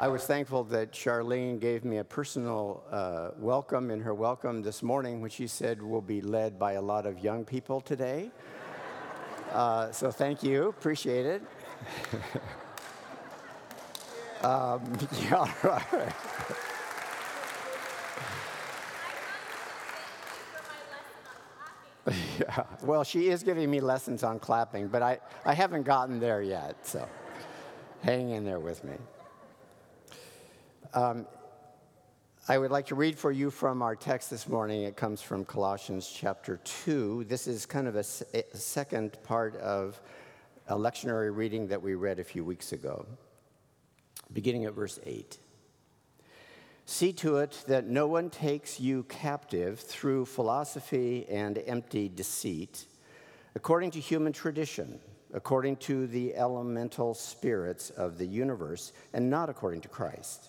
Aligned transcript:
I 0.00 0.08
was 0.08 0.24
thankful 0.24 0.64
that 0.64 0.92
Charlene 0.92 1.60
gave 1.60 1.84
me 1.84 1.98
a 1.98 2.04
personal 2.04 2.82
uh, 2.90 3.32
welcome 3.38 3.90
in 3.90 4.00
her 4.00 4.14
welcome 4.14 4.62
this 4.62 4.82
morning 4.82 5.20
which 5.20 5.34
she 5.34 5.46
said 5.46 5.82
we'll 5.82 6.00
be 6.00 6.22
led 6.22 6.58
by 6.58 6.72
a 6.72 6.80
lot 6.80 7.04
of 7.04 7.18
young 7.18 7.44
people 7.44 7.82
today. 7.82 8.30
Uh, 9.52 9.90
so 9.90 10.12
thank 10.12 10.44
you, 10.44 10.68
appreciate 10.68 11.26
it. 11.26 11.42
um, 14.44 14.80
yeah, 15.22 15.52
right. 15.64 16.14
yeah. 22.38 22.62
Well, 22.84 23.02
she 23.02 23.28
is 23.28 23.42
giving 23.42 23.68
me 23.68 23.80
lessons 23.80 24.22
on 24.22 24.38
clapping, 24.38 24.86
but 24.86 25.02
I, 25.02 25.18
I 25.44 25.52
haven't 25.52 25.82
gotten 25.82 26.20
there 26.20 26.42
yet, 26.42 26.76
so 26.86 27.08
hang 28.04 28.30
in 28.30 28.44
there 28.44 28.60
with 28.60 28.84
me. 28.84 28.94
Um, 30.92 31.26
I 32.48 32.58
would 32.58 32.72
like 32.72 32.86
to 32.86 32.96
read 32.96 33.16
for 33.16 33.30
you 33.30 33.50
from 33.50 33.80
our 33.80 33.94
text 33.94 34.28
this 34.28 34.48
morning. 34.48 34.82
It 34.82 34.96
comes 34.96 35.22
from 35.22 35.44
Colossians 35.44 36.12
chapter 36.12 36.56
2. 36.64 37.26
This 37.28 37.46
is 37.46 37.64
kind 37.64 37.86
of 37.86 37.94
a, 37.94 38.04
a 38.34 38.56
second 38.56 39.16
part 39.22 39.54
of 39.58 40.00
a 40.66 40.74
lectionary 40.74 41.34
reading 41.34 41.68
that 41.68 41.80
we 41.80 41.94
read 41.94 42.18
a 42.18 42.24
few 42.24 42.44
weeks 42.44 42.72
ago, 42.72 43.06
beginning 44.32 44.64
at 44.64 44.72
verse 44.72 44.98
8. 45.06 45.38
See 46.86 47.12
to 47.12 47.36
it 47.36 47.62
that 47.68 47.86
no 47.86 48.08
one 48.08 48.28
takes 48.28 48.80
you 48.80 49.04
captive 49.04 49.78
through 49.78 50.24
philosophy 50.24 51.24
and 51.28 51.56
empty 51.66 52.08
deceit, 52.08 52.86
according 53.54 53.92
to 53.92 54.00
human 54.00 54.32
tradition, 54.32 54.98
according 55.32 55.76
to 55.76 56.08
the 56.08 56.34
elemental 56.34 57.14
spirits 57.14 57.90
of 57.90 58.18
the 58.18 58.26
universe, 58.26 58.92
and 59.12 59.30
not 59.30 59.48
according 59.48 59.82
to 59.82 59.88
Christ. 59.88 60.48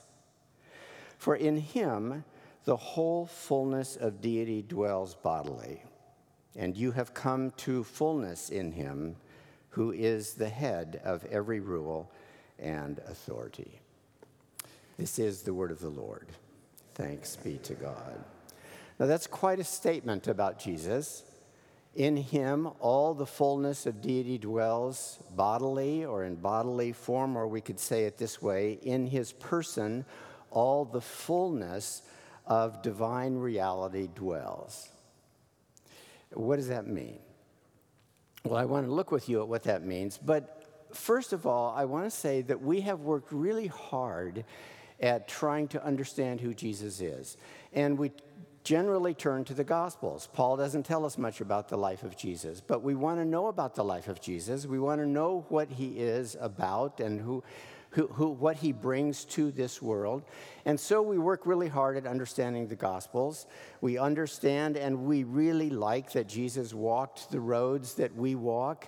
For 1.22 1.36
in 1.36 1.58
him 1.58 2.24
the 2.66 2.76
whole 2.76 3.28
fullness 3.28 3.96
of 3.96 4.22
deity 4.22 4.64
dwells 4.64 5.14
bodily, 5.14 5.84
and 6.56 6.76
you 6.76 6.94
have 6.94 7.14
come 7.14 7.52
to 7.58 7.84
fullness 7.84 8.50
in 8.50 8.72
him, 8.72 9.16
who 9.70 9.92
is 9.92 10.34
the 10.34 10.50
head 10.50 11.00
of 11.06 11.24
every 11.26 11.60
rule 11.60 12.12
and 12.58 12.98
authority. 13.08 13.80
This 14.98 15.20
is 15.20 15.44
the 15.44 15.54
word 15.54 15.70
of 15.70 15.80
the 15.80 15.92
Lord. 15.92 16.26
Thanks 16.96 17.36
be 17.36 17.60
to 17.66 17.76
God. 17.76 18.24
Now, 19.00 19.06
that's 19.06 19.28
quite 19.28 19.60
a 19.60 19.64
statement 19.64 20.28
about 20.28 20.58
Jesus. 20.58 21.22
In 21.94 22.18
him, 22.18 22.68
all 22.80 23.14
the 23.14 23.28
fullness 23.28 23.86
of 23.86 24.02
deity 24.02 24.40
dwells 24.40 25.20
bodily 25.36 26.04
or 26.04 26.24
in 26.24 26.38
bodily 26.38 26.94
form, 26.94 27.38
or 27.38 27.48
we 27.48 27.62
could 27.62 27.80
say 27.80 28.06
it 28.06 28.18
this 28.18 28.42
way 28.42 28.80
in 28.82 29.06
his 29.06 29.34
person, 29.34 30.04
all 30.52 30.86
the 30.86 31.02
fullness 31.02 32.04
of 32.46 32.82
divine 32.82 33.36
reality 33.36 34.08
dwells. 34.14 34.90
What 36.34 36.58
does 36.58 36.68
that 36.70 36.88
mean? 36.88 37.20
Well, 38.44 38.58
I 38.58 38.66
want 38.66 38.88
to 38.88 38.92
look 38.92 39.12
with 39.12 39.30
you 39.30 39.42
at 39.42 39.48
what 39.48 39.64
that 39.64 39.84
means, 39.84 40.18
but 40.18 40.64
first 40.94 41.34
of 41.34 41.46
all, 41.46 41.74
I 41.76 41.86
want 41.86 42.06
to 42.06 42.12
say 42.12 42.42
that 42.44 42.62
we 42.62 42.82
have 42.82 43.02
worked 43.02 43.32
really 43.32 43.68
hard 43.68 44.46
at 45.00 45.28
trying 45.28 45.68
to 45.70 45.84
understand 45.84 46.40
who 46.40 46.54
Jesus 46.54 47.02
is. 47.02 47.38
And 47.74 47.98
we 47.98 48.12
generally 48.64 49.14
turn 49.14 49.44
to 49.46 49.54
the 49.54 49.64
Gospels. 49.64 50.30
Paul 50.34 50.58
doesn't 50.58 50.84
tell 50.84 51.06
us 51.06 51.18
much 51.18 51.42
about 51.42 51.70
the 51.70 51.78
life 51.78 52.04
of 52.04 52.16
Jesus, 52.16 52.62
but 52.62 52.84
we 52.84 52.94
want 52.94 53.20
to 53.20 53.26
know 53.26 53.48
about 53.48 53.76
the 53.76 53.84
life 53.84 54.08
of 54.08 54.22
Jesus. 54.22 54.66
We 54.68 54.80
want 54.80 55.02
to 55.02 55.08
know 55.08 55.46
what 55.50 55.72
he 55.72 56.00
is 56.00 56.38
about 56.40 57.00
and 57.00 57.20
who, 57.20 57.44
who, 57.92 58.08
who, 58.08 58.30
what 58.30 58.58
he 58.58 58.72
brings 58.72 59.26
to 59.26 59.52
this 59.52 59.82
world. 59.82 60.24
And 60.66 60.80
so 60.80 61.02
we 61.02 61.18
work 61.18 61.46
really 61.46 61.68
hard 61.68 61.98
at 61.98 62.08
understanding 62.08 62.68
the 62.68 62.76
Gospels. 62.76 63.46
We 63.82 63.98
understand 63.98 64.78
and 64.78 65.06
we 65.06 65.24
really 65.24 65.70
like 65.70 66.12
that 66.14 66.28
Jesus 66.28 66.74
walked 66.74 67.32
the 67.32 67.40
roads 67.40 67.96
that 67.96 68.16
we 68.16 68.36
walk 68.36 68.88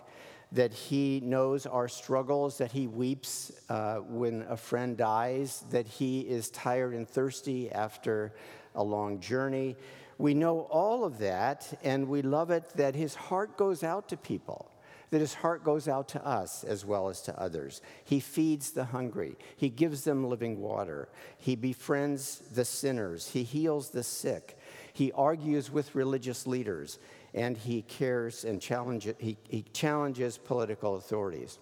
that 0.53 0.71
He 0.71 1.19
knows 1.19 1.65
our 1.65 1.87
struggles, 1.87 2.59
that 2.59 2.71
He 2.71 2.87
weeps 2.87 3.51
uh, 3.69 3.95
when 3.97 4.43
a 4.43 4.55
friend 4.55 4.95
dies, 4.95 5.65
that 5.71 5.87
He 5.87 6.21
is 6.21 6.49
tired 6.51 6.93
and 6.93 7.09
thirsty 7.09 7.71
after 7.71 8.33
a 8.75 8.83
long 8.83 9.19
journey. 9.19 9.75
We 10.19 10.35
know 10.35 10.61
all 10.69 11.05
of 11.05 11.17
that, 11.17 11.79
and 11.83 12.07
we 12.07 12.21
love 12.21 12.51
it 12.51 12.69
that 12.75 12.93
His 12.93 13.15
heart 13.15 13.57
goes 13.57 13.83
out 13.83 14.09
to 14.09 14.17
people 14.17 14.69
that 15.13 15.21
his 15.21 15.35
heart 15.35 15.63
goes 15.63 15.87
out 15.87 16.07
to 16.07 16.25
us 16.25 16.63
as 16.63 16.83
well 16.83 17.07
as 17.07 17.21
to 17.21 17.39
others. 17.39 17.83
He 18.03 18.19
feeds 18.19 18.71
the 18.71 18.85
hungry, 18.85 19.35
he 19.55 19.69
gives 19.69 20.03
them 20.03 20.27
living 20.27 20.59
water, 20.59 21.07
he 21.37 21.55
befriends 21.55 22.41
the 22.55 22.65
sinners, 22.65 23.29
he 23.29 23.43
heals 23.43 23.91
the 23.91 24.01
sick, 24.01 24.57
he 24.91 25.11
argues 25.11 25.69
with 25.69 25.93
religious 25.93 26.47
leaders, 26.47 26.97
and 27.35 27.55
he 27.55 27.83
cares 27.83 28.43
and 28.43 28.59
challenges, 28.59 29.13
he, 29.19 29.37
he 29.47 29.63
challenges 29.71 30.39
political 30.39 30.95
authorities. 30.95 31.59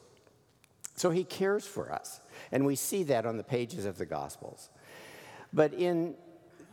So 0.96 1.10
he 1.10 1.26
cares 1.26 1.68
for 1.68 1.92
us, 1.92 2.22
and 2.54 2.66
we 2.66 2.78
see 2.78 3.04
that 3.04 3.26
on 3.26 3.36
the 3.36 3.44
pages 3.44 3.84
of 3.84 3.98
the 3.98 4.06
Gospels. 4.06 4.70
But 5.52 5.74
in 5.74 6.16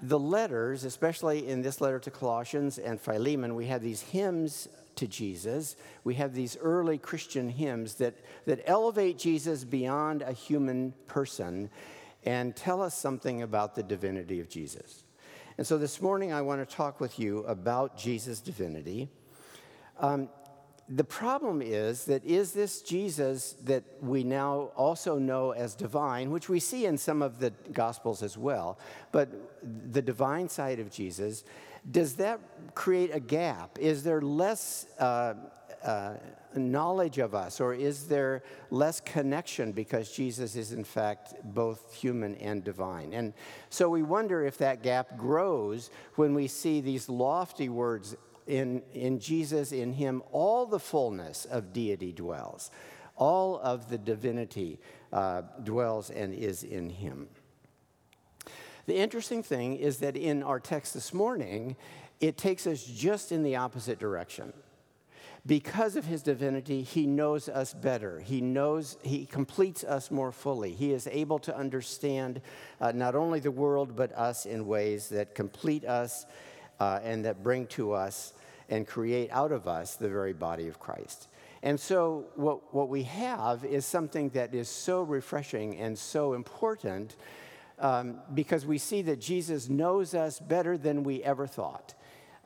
the 0.01 0.19
letters, 0.19 0.85
especially 0.85 1.49
in 1.49 1.61
this 1.61 1.81
letter 1.81 1.99
to 1.99 2.11
Colossians 2.13 2.79
and 2.79 3.01
Philemon, 3.01 3.57
we 3.57 3.67
have 3.67 3.83
these 3.83 4.01
hymns 4.01 4.69
to 4.99 5.07
Jesus. 5.07 5.77
We 6.05 6.15
have 6.15 6.35
these 6.35 6.57
early 6.57 6.99
Christian 6.99 7.49
hymns 7.49 7.95
that, 7.95 8.15
that 8.47 8.63
elevate 8.67 9.19
Jesus 9.19 9.65
beyond 9.65 10.23
a 10.23 10.33
human 10.33 10.93
person 11.07 11.71
and 12.25 12.55
tell 12.55 12.83
us 12.83 12.97
something 12.97 13.43
about 13.43 13.75
the 13.75 13.83
divinity 13.83 14.41
of 14.41 14.49
Jesus. 14.49 15.05
And 15.57 15.67
so 15.67 15.79
this 15.79 16.01
morning, 16.01 16.33
I 16.33 16.43
want 16.43 16.69
to 16.69 16.77
talk 16.77 17.01
with 17.01 17.19
you 17.19 17.39
about 17.45 17.97
Jesus' 17.97 18.41
divinity. 18.41 19.09
Um, 19.99 20.29
the 20.89 21.05
problem 21.05 21.61
is 21.63 22.07
that 22.07 22.25
is 22.25 22.53
this 22.53 22.81
Jesus 22.81 23.53
that 23.65 23.85
we 24.01 24.25
now 24.25 24.71
also 24.75 25.19
know 25.19 25.51
as 25.51 25.75
divine, 25.75 26.31
which 26.31 26.49
we 26.49 26.61
see 26.61 26.87
in 26.87 26.97
some 26.97 27.21
of 27.21 27.41
the 27.41 27.51
Gospels 27.73 28.23
as 28.23 28.39
well, 28.39 28.79
but 29.13 29.29
the 29.93 30.01
divine 30.01 30.49
side 30.49 30.81
of 30.81 30.91
Jesus, 30.91 31.45
does 31.91 32.15
that 32.17 32.41
create 32.75 33.15
a 33.15 33.21
gap? 33.21 33.79
Is 33.79 34.03
there 34.03 34.21
less 34.21 34.87
uh, 34.99 35.35
uh, 35.83 36.15
knowledge 36.55 37.19
of 37.19 37.35
us, 37.35 37.61
or 37.61 37.75
is 37.75 38.09
there 38.09 38.43
less 38.71 39.01
connection 39.01 39.73
because 39.73 40.11
Jesus 40.11 40.57
is, 40.57 40.73
in 40.73 40.85
fact, 40.85 41.35
both 41.45 41.95
human 41.95 42.35
and 42.37 42.65
divine? 42.65 43.13
And 43.13 43.33
so 43.71 43.89
we 43.89 44.03
wonder 44.03 44.45
if 44.45 44.59
that 44.59 44.83
gap 44.83 45.17
grows 45.17 45.91
when 46.17 46.35
we 46.35 46.49
see 46.49 46.81
these 46.81 47.09
lofty 47.09 47.69
words 47.69 48.17
in, 48.47 48.83
in 48.95 49.21
Jesus, 49.21 49.73
in 49.73 49.93
Him, 49.93 50.23
all 50.33 50.67
the 50.67 50.81
fullness 50.81 51.45
of 51.45 51.73
deity 51.73 52.13
dwells, 52.13 52.71
all 53.15 53.59
of 53.59 53.91
the 53.91 53.99
divinity 53.99 54.81
uh, 55.13 55.43
dwells 55.63 56.11
and 56.11 56.35
is 56.35 56.63
in 56.63 56.91
Him. 56.91 57.29
The 58.89 58.97
interesting 58.97 59.43
thing 59.43 59.77
is 59.77 59.99
that 59.99 60.17
in 60.17 60.43
our 60.43 60.59
text 60.59 60.95
this 60.95 61.13
morning, 61.13 61.77
it 62.21 62.39
takes 62.39 62.67
us 62.67 62.83
just 62.83 63.33
in 63.33 63.43
the 63.43 63.57
opposite 63.57 63.99
direction 63.99 64.55
because 65.45 65.97
of 65.97 66.07
his 66.07 66.23
divinity, 66.23 66.83
he 66.83 67.07
knows 67.07 67.51
us 67.51 67.75
better. 67.75 68.21
He 68.21 68.41
knows, 68.41 68.97
he 69.03 69.27
completes 69.27 69.85
us 69.85 70.11
more 70.11 70.33
fully. 70.33 70.73
He 70.73 70.93
is 70.93 71.07
able 71.07 71.39
to 71.41 71.57
understand 71.57 72.41
uh, 72.81 72.93
not 72.93 73.15
only 73.15 73.41
the 73.41 73.51
world, 73.51 73.95
but 73.95 74.11
us 74.13 74.47
in 74.47 74.67
ways 74.67 75.09
that 75.11 75.35
complete 75.35 75.85
us 75.85 76.27
uh, 76.81 77.01
and 77.03 77.25
that 77.27 77.43
bring 77.43 77.67
to 77.69 77.93
us 77.93 78.33
and 78.69 78.87
create 78.87 79.31
out 79.33 79.53
of 79.53 79.69
us 79.69 79.97
the 79.97 80.09
very 80.09 80.33
body 80.33 80.67
of 80.67 80.81
Christ. 80.81 81.29
And 81.63 81.79
so, 81.79 82.27
what, 82.37 82.75
what 82.75 82.89
we 82.89 83.03
have 83.05 83.65
is 83.65 83.85
something 83.85 84.31
that 84.31 84.55
is 84.55 84.69
so 84.69 85.03
refreshing 85.03 85.79
and 85.79 85.99
so 85.99 86.35
important 86.35 87.17
um, 87.81 88.21
because 88.35 88.67
we 88.67 88.79
see 88.79 89.03
that 89.03 89.21
Jesus 89.21 89.69
knows 89.69 90.15
us 90.15 90.39
better 90.39 90.77
than 90.77 91.03
we 91.03 91.23
ever 91.23 91.47
thought 91.47 91.95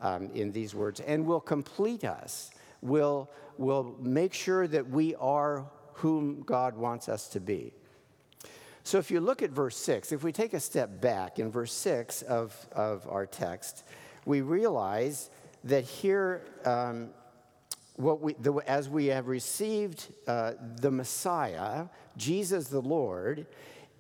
um, 0.00 0.31
in 0.34 0.52
these 0.52 0.75
words 0.75 1.00
and 1.00 1.26
will 1.26 1.40
complete 1.40 2.05
us 2.05 2.50
will, 2.82 3.31
will 3.56 3.94
make 4.00 4.34
sure 4.34 4.67
that 4.67 4.90
we 4.90 5.14
are 5.14 5.64
whom 5.94 6.43
God 6.43 6.76
wants 6.76 7.08
us 7.08 7.29
to 7.29 7.40
be. 7.40 7.73
So 8.84 8.99
if 8.99 9.11
you 9.11 9.20
look 9.20 9.43
at 9.43 9.50
verse 9.50 9.76
6, 9.76 10.11
if 10.11 10.25
we 10.25 10.32
take 10.32 10.52
a 10.52 10.61
step 10.61 11.00
back 11.00 11.38
in 11.38 11.50
verse 11.50 11.73
6 11.73 12.23
of, 12.23 12.55
of 12.73 13.06
our 13.08 13.26
text, 13.26 13.85
we 14.26 14.40
realize 14.40 15.31
that 15.64 15.85
here, 15.85 16.43
um, 16.64 17.11
what 17.94 18.20
we, 18.20 18.32
the, 18.35 18.55
as 18.67 18.88
we 18.88 19.06
have 19.06 19.28
received 19.28 20.08
uh, 20.26 20.55
the 20.81 20.90
Messiah, 20.90 21.87
Jesus 22.17 22.67
the 22.67 22.82
Lord, 22.82 23.46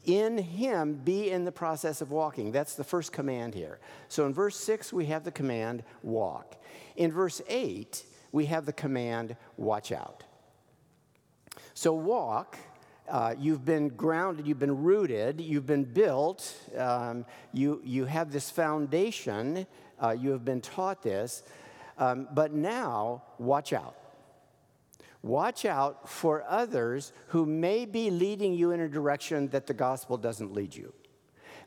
in 0.04 0.38
him 0.38 0.94
be 0.94 1.30
in 1.30 1.44
the 1.44 1.52
process 1.52 2.00
of 2.00 2.10
walking. 2.10 2.52
That's 2.52 2.74
the 2.74 2.84
first 2.84 3.12
command 3.12 3.54
here. 3.54 3.78
So 4.08 4.26
in 4.26 4.34
verse 4.34 4.56
6, 4.56 4.92
we 4.92 5.06
have 5.06 5.24
the 5.24 5.30
command 5.30 5.84
walk. 6.02 6.56
In 6.96 7.12
verse 7.12 7.40
8, 7.48 8.04
we 8.32 8.46
have 8.46 8.66
the 8.66 8.72
command 8.72 9.36
watch 9.56 9.92
out. 9.92 10.24
So, 11.74 11.92
walk 11.92 12.56
uh, 13.08 13.34
you've 13.38 13.64
been 13.64 13.88
grounded, 13.88 14.46
you've 14.46 14.58
been 14.58 14.82
rooted, 14.82 15.40
you've 15.40 15.66
been 15.66 15.84
built, 15.84 16.54
um, 16.78 17.26
you, 17.52 17.80
you 17.84 18.04
have 18.04 18.32
this 18.32 18.48
foundation, 18.48 19.66
uh, 20.02 20.10
you 20.10 20.30
have 20.30 20.44
been 20.44 20.60
taught 20.60 21.02
this, 21.02 21.42
um, 21.98 22.28
but 22.32 22.52
now 22.52 23.22
watch 23.38 23.72
out. 23.72 23.96
Watch 25.22 25.64
out 25.64 26.08
for 26.08 26.44
others 26.48 27.12
who 27.28 27.46
may 27.46 27.84
be 27.84 28.10
leading 28.10 28.54
you 28.54 28.72
in 28.72 28.80
a 28.80 28.88
direction 28.88 29.48
that 29.48 29.66
the 29.68 29.74
gospel 29.74 30.16
doesn't 30.16 30.52
lead 30.52 30.74
you. 30.74 30.92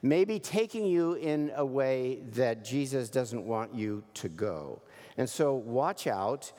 Maybe 0.01 0.39
taking 0.39 0.85
you 0.85 1.13
in 1.13 1.51
a 1.55 1.65
way 1.65 2.19
that 2.33 2.65
Jesus 2.65 3.09
doesn't 3.09 3.45
want 3.45 3.73
you 3.73 4.03
to 4.15 4.29
go. 4.29 4.81
And 5.17 5.29
so 5.29 5.53
watch 5.55 6.05
out. 6.05 6.51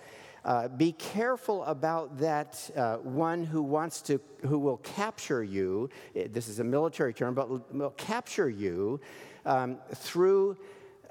Uh, 0.42 0.68
be 0.68 0.92
careful 0.92 1.64
about 1.64 2.18
that 2.18 2.70
uh, 2.74 2.96
one 2.96 3.44
who 3.44 3.62
wants 3.62 4.00
to, 4.02 4.20
who 4.46 4.58
will 4.58 4.78
capture 4.78 5.44
you. 5.44 5.90
This 6.14 6.48
is 6.48 6.60
a 6.60 6.64
military 6.64 7.12
term, 7.12 7.34
but 7.34 7.74
will 7.74 7.90
capture 7.90 8.48
you 8.48 9.00
um, 9.44 9.78
through. 9.94 10.56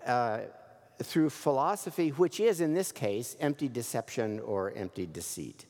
Uh, 0.05 0.41
through 1.03 1.29
philosophy, 1.29 2.09
which 2.09 2.39
is 2.39 2.61
in 2.61 2.73
this 2.73 2.89
case 2.93 3.35
empty 3.41 3.67
deception 3.67 4.39
or 4.39 4.71
empty 4.77 5.05
deceit. 5.05 5.65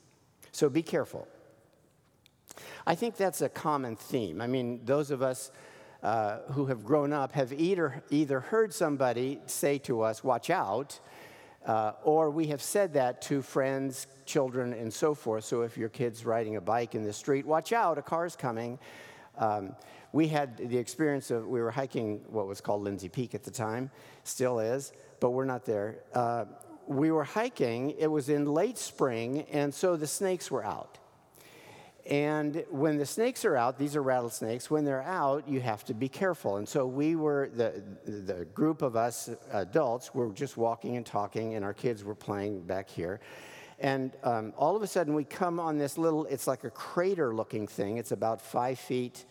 So 0.55 0.69
be 0.69 0.83
careful. 0.83 1.27
I 2.87 2.95
think 2.95 3.17
that's 3.17 3.41
a 3.41 3.49
common 3.49 3.97
theme. 3.97 4.39
I 4.39 4.47
mean, 4.47 4.79
those 4.85 5.11
of 5.11 5.21
us 5.21 5.51
uh, 6.01 6.37
who 6.51 6.67
have 6.67 6.85
grown 6.85 7.11
up 7.11 7.33
have 7.33 7.51
either, 7.51 8.01
either 8.09 8.39
heard 8.39 8.73
somebody 8.73 9.41
say 9.47 9.79
to 9.79 10.01
us, 10.01 10.23
watch 10.23 10.49
out, 10.49 10.97
uh, 11.65 11.91
or 12.05 12.29
we 12.31 12.47
have 12.47 12.61
said 12.61 12.93
that 12.93 13.21
to 13.23 13.41
friends, 13.41 14.07
children, 14.25 14.71
and 14.71 14.93
so 14.93 15.13
forth. 15.13 15.43
So 15.43 15.63
if 15.63 15.77
your 15.77 15.89
kid's 15.89 16.23
riding 16.23 16.55
a 16.55 16.61
bike 16.61 16.95
in 16.95 17.03
the 17.03 17.11
street, 17.11 17.45
watch 17.45 17.73
out, 17.73 17.97
a 17.97 18.01
car's 18.01 18.37
coming. 18.37 18.79
Um, 19.37 19.75
we 20.13 20.29
had 20.29 20.55
the 20.55 20.77
experience 20.77 21.31
of, 21.31 21.45
we 21.45 21.59
were 21.59 21.71
hiking 21.71 22.21
what 22.29 22.47
was 22.47 22.61
called 22.61 22.81
Lindsay 22.81 23.09
Peak 23.09 23.35
at 23.35 23.43
the 23.43 23.51
time, 23.51 23.91
still 24.23 24.59
is, 24.59 24.93
but 25.19 25.31
we're 25.31 25.43
not 25.43 25.65
there. 25.65 25.97
Uh, 26.13 26.45
we 26.87 27.11
were 27.11 27.23
hiking, 27.23 27.91
it 27.91 28.07
was 28.07 28.29
in 28.29 28.45
late 28.45 28.77
spring, 28.77 29.45
and 29.51 29.73
so 29.73 29.95
the 29.95 30.07
snakes 30.07 30.51
were 30.51 30.63
out. 30.63 30.97
And 32.07 32.63
when 32.69 32.97
the 32.97 33.05
snakes 33.05 33.45
are 33.45 33.55
out, 33.55 33.79
these 33.79 33.95
are 33.95 34.03
rattlesnakes, 34.03 34.69
when 34.69 34.85
they're 34.85 35.01
out, 35.01 35.47
you 35.49 35.59
have 35.61 35.83
to 35.85 35.95
be 35.95 36.07
careful. 36.07 36.57
And 36.57 36.69
so 36.69 36.85
we 36.85 37.15
were, 37.15 37.49
the, 37.55 37.81
the 38.05 38.45
group 38.53 38.83
of 38.83 38.95
us 38.95 39.29
adults 39.51 40.13
were 40.13 40.31
just 40.31 40.55
walking 40.55 40.97
and 40.97 41.05
talking, 41.05 41.55
and 41.55 41.65
our 41.65 41.73
kids 41.73 42.03
were 42.03 42.13
playing 42.13 42.61
back 42.61 42.89
here. 42.89 43.21
And 43.79 44.11
um, 44.23 44.53
all 44.55 44.75
of 44.75 44.83
a 44.83 44.87
sudden, 44.87 45.15
we 45.15 45.23
come 45.23 45.59
on 45.59 45.77
this 45.77 45.97
little, 45.97 46.25
it's 46.25 46.45
like 46.45 46.63
a 46.63 46.69
crater 46.69 47.33
looking 47.33 47.67
thing. 47.67 47.97
It's 47.97 48.11
about 48.11 48.39
five 48.39 48.77
feet, 48.77 49.25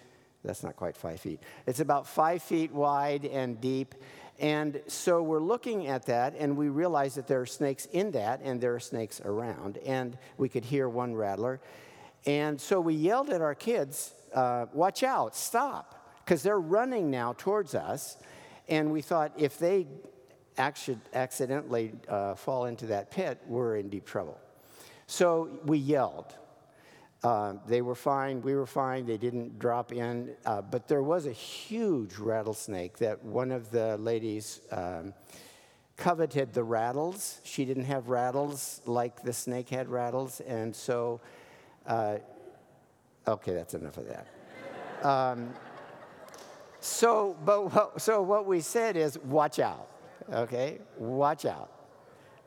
that's 0.44 0.62
not 0.62 0.76
quite 0.76 0.96
five 0.96 1.20
feet. 1.20 1.40
It's 1.66 1.80
about 1.80 2.06
five 2.06 2.42
feet 2.42 2.72
wide 2.72 3.24
and 3.24 3.60
deep. 3.60 3.94
And 4.40 4.82
so 4.88 5.22
we're 5.22 5.40
looking 5.40 5.86
at 5.86 6.06
that, 6.06 6.34
and 6.36 6.56
we 6.56 6.68
realize 6.68 7.14
that 7.14 7.28
there 7.28 7.40
are 7.40 7.46
snakes 7.46 7.86
in 7.86 8.10
that, 8.12 8.40
and 8.42 8.60
there 8.60 8.74
are 8.74 8.80
snakes 8.80 9.20
around. 9.20 9.78
And 9.78 10.18
we 10.38 10.48
could 10.48 10.64
hear 10.64 10.88
one 10.88 11.14
rattler. 11.14 11.60
And 12.26 12.60
so 12.60 12.80
we 12.80 12.94
yelled 12.94 13.30
at 13.30 13.40
our 13.40 13.54
kids, 13.54 14.12
uh, 14.34 14.66
Watch 14.72 15.02
out, 15.02 15.36
stop, 15.36 16.18
because 16.24 16.42
they're 16.42 16.60
running 16.60 17.10
now 17.10 17.34
towards 17.38 17.74
us. 17.74 18.16
And 18.68 18.90
we 18.90 19.02
thought 19.02 19.32
if 19.36 19.58
they 19.58 19.86
accidentally 20.58 21.92
uh, 22.08 22.34
fall 22.34 22.64
into 22.66 22.86
that 22.86 23.10
pit, 23.10 23.40
we're 23.46 23.76
in 23.76 23.88
deep 23.88 24.06
trouble. 24.06 24.40
So 25.06 25.60
we 25.64 25.78
yelled. 25.78 26.34
Uh, 27.24 27.54
they 27.66 27.80
were 27.80 27.94
fine, 27.94 28.42
we 28.42 28.54
were 28.54 28.66
fine, 28.66 29.06
they 29.06 29.16
didn't 29.16 29.58
drop 29.58 29.92
in. 29.92 30.30
Uh, 30.44 30.60
but 30.60 30.86
there 30.86 31.02
was 31.02 31.24
a 31.24 31.32
huge 31.32 32.16
rattlesnake 32.16 32.98
that 32.98 33.24
one 33.24 33.50
of 33.50 33.70
the 33.70 33.96
ladies 33.96 34.60
um, 34.70 35.14
coveted 35.96 36.52
the 36.52 36.62
rattles. 36.62 37.40
She 37.42 37.64
didn't 37.64 37.84
have 37.84 38.08
rattles 38.08 38.82
like 38.84 39.22
the 39.22 39.32
snake 39.32 39.70
had 39.70 39.88
rattles. 39.88 40.40
And 40.40 40.76
so, 40.76 41.22
uh, 41.86 42.18
okay, 43.26 43.54
that's 43.54 43.72
enough 43.72 43.96
of 43.96 44.06
that. 44.08 45.06
Um, 45.06 45.54
so, 46.80 47.38
but 47.42 47.72
what, 47.72 48.02
so 48.02 48.20
what 48.20 48.44
we 48.44 48.60
said 48.60 48.98
is 48.98 49.18
watch 49.20 49.60
out, 49.60 49.88
okay? 50.30 50.78
Watch 50.98 51.46
out. 51.46 51.70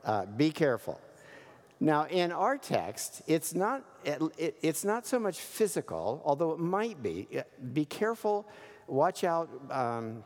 Uh, 0.04 0.24
be 0.26 0.52
careful. 0.52 1.00
Now, 1.80 2.06
in 2.06 2.32
our 2.32 2.58
text, 2.58 3.22
it's 3.26 3.54
not, 3.54 3.84
it, 4.04 4.56
it's 4.62 4.84
not 4.84 5.06
so 5.06 5.18
much 5.18 5.38
physical, 5.38 6.20
although 6.24 6.52
it 6.52 6.58
might 6.58 7.02
be. 7.02 7.28
Be 7.72 7.84
careful, 7.84 8.48
watch 8.88 9.22
out, 9.22 9.48
um, 9.70 10.24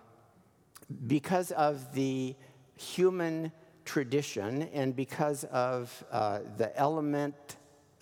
because 1.07 1.51
of 1.53 1.95
the 1.95 2.35
human 2.77 3.53
tradition 3.85 4.63
and 4.73 4.97
because 4.97 5.45
of 5.45 6.05
uh, 6.11 6.41
the 6.57 6.77
element, 6.79 7.35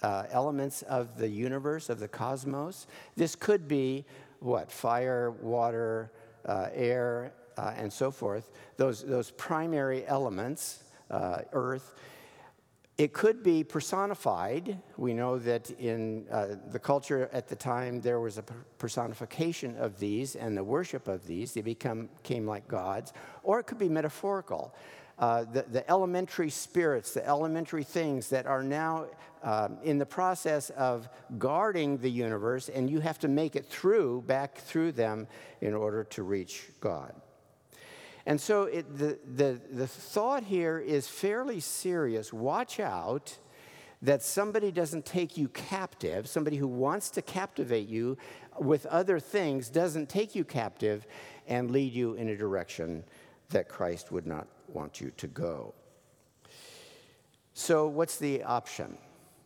uh, 0.02 0.24
elements 0.30 0.82
of 0.82 1.18
the 1.18 1.28
universe, 1.28 1.88
of 1.88 1.98
the 1.98 2.08
cosmos. 2.08 2.86
This 3.16 3.34
could 3.34 3.66
be 3.66 4.04
what? 4.38 4.70
Fire, 4.70 5.32
water, 5.42 6.12
uh, 6.46 6.68
air, 6.72 7.32
uh, 7.58 7.74
and 7.76 7.92
so 7.92 8.10
forth. 8.10 8.50
Those, 8.76 9.02
those 9.02 9.30
primary 9.32 10.06
elements, 10.06 10.84
uh, 11.10 11.42
earth. 11.52 11.94
It 13.00 13.14
could 13.14 13.42
be 13.42 13.64
personified. 13.64 14.76
We 14.98 15.14
know 15.14 15.38
that 15.38 15.70
in 15.70 16.26
uh, 16.30 16.56
the 16.70 16.78
culture 16.78 17.30
at 17.32 17.48
the 17.48 17.56
time, 17.56 18.02
there 18.02 18.20
was 18.20 18.36
a 18.36 18.42
personification 18.76 19.74
of 19.78 19.98
these 19.98 20.36
and 20.36 20.54
the 20.54 20.62
worship 20.62 21.08
of 21.08 21.26
these. 21.26 21.54
They 21.54 21.62
become, 21.62 22.10
became 22.22 22.46
like 22.46 22.68
gods. 22.68 23.14
Or 23.42 23.58
it 23.58 23.64
could 23.64 23.78
be 23.78 23.88
metaphorical. 23.88 24.74
Uh, 25.18 25.44
the, 25.44 25.62
the, 25.62 25.90
elementary 25.90 26.50
spirits, 26.50 27.14
the 27.14 27.26
elementary 27.26 27.84
things 27.84 28.28
that 28.28 28.44
are 28.44 28.62
now 28.62 29.06
um, 29.42 29.78
in 29.82 29.96
the 29.96 30.04
process 30.04 30.68
of 30.68 31.08
guarding 31.38 31.96
the 31.96 32.10
universe, 32.10 32.68
and 32.68 32.90
you 32.90 33.00
have 33.00 33.18
to 33.20 33.28
make 33.28 33.56
it 33.56 33.64
through, 33.64 34.20
back 34.26 34.58
through 34.58 34.92
them, 34.92 35.26
in 35.62 35.72
order 35.72 36.04
to 36.04 36.22
reach 36.22 36.64
God. 36.80 37.14
And 38.30 38.40
so 38.40 38.62
it, 38.62 38.96
the, 38.96 39.18
the, 39.34 39.60
the 39.72 39.88
thought 39.88 40.44
here 40.44 40.78
is 40.78 41.08
fairly 41.08 41.58
serious. 41.58 42.32
Watch 42.32 42.78
out 42.78 43.36
that 44.02 44.22
somebody 44.22 44.70
doesn't 44.70 45.04
take 45.04 45.36
you 45.36 45.48
captive, 45.48 46.28
somebody 46.28 46.56
who 46.56 46.68
wants 46.68 47.10
to 47.10 47.22
captivate 47.22 47.88
you 47.88 48.16
with 48.60 48.86
other 48.86 49.18
things 49.18 49.68
doesn't 49.68 50.08
take 50.08 50.36
you 50.36 50.44
captive 50.44 51.08
and 51.48 51.72
lead 51.72 51.92
you 51.92 52.14
in 52.14 52.28
a 52.28 52.36
direction 52.36 53.02
that 53.48 53.68
Christ 53.68 54.12
would 54.12 54.28
not 54.28 54.46
want 54.68 55.00
you 55.00 55.10
to 55.16 55.26
go. 55.26 55.74
So, 57.52 57.88
what's 57.88 58.16
the 58.16 58.44
option? 58.44 58.96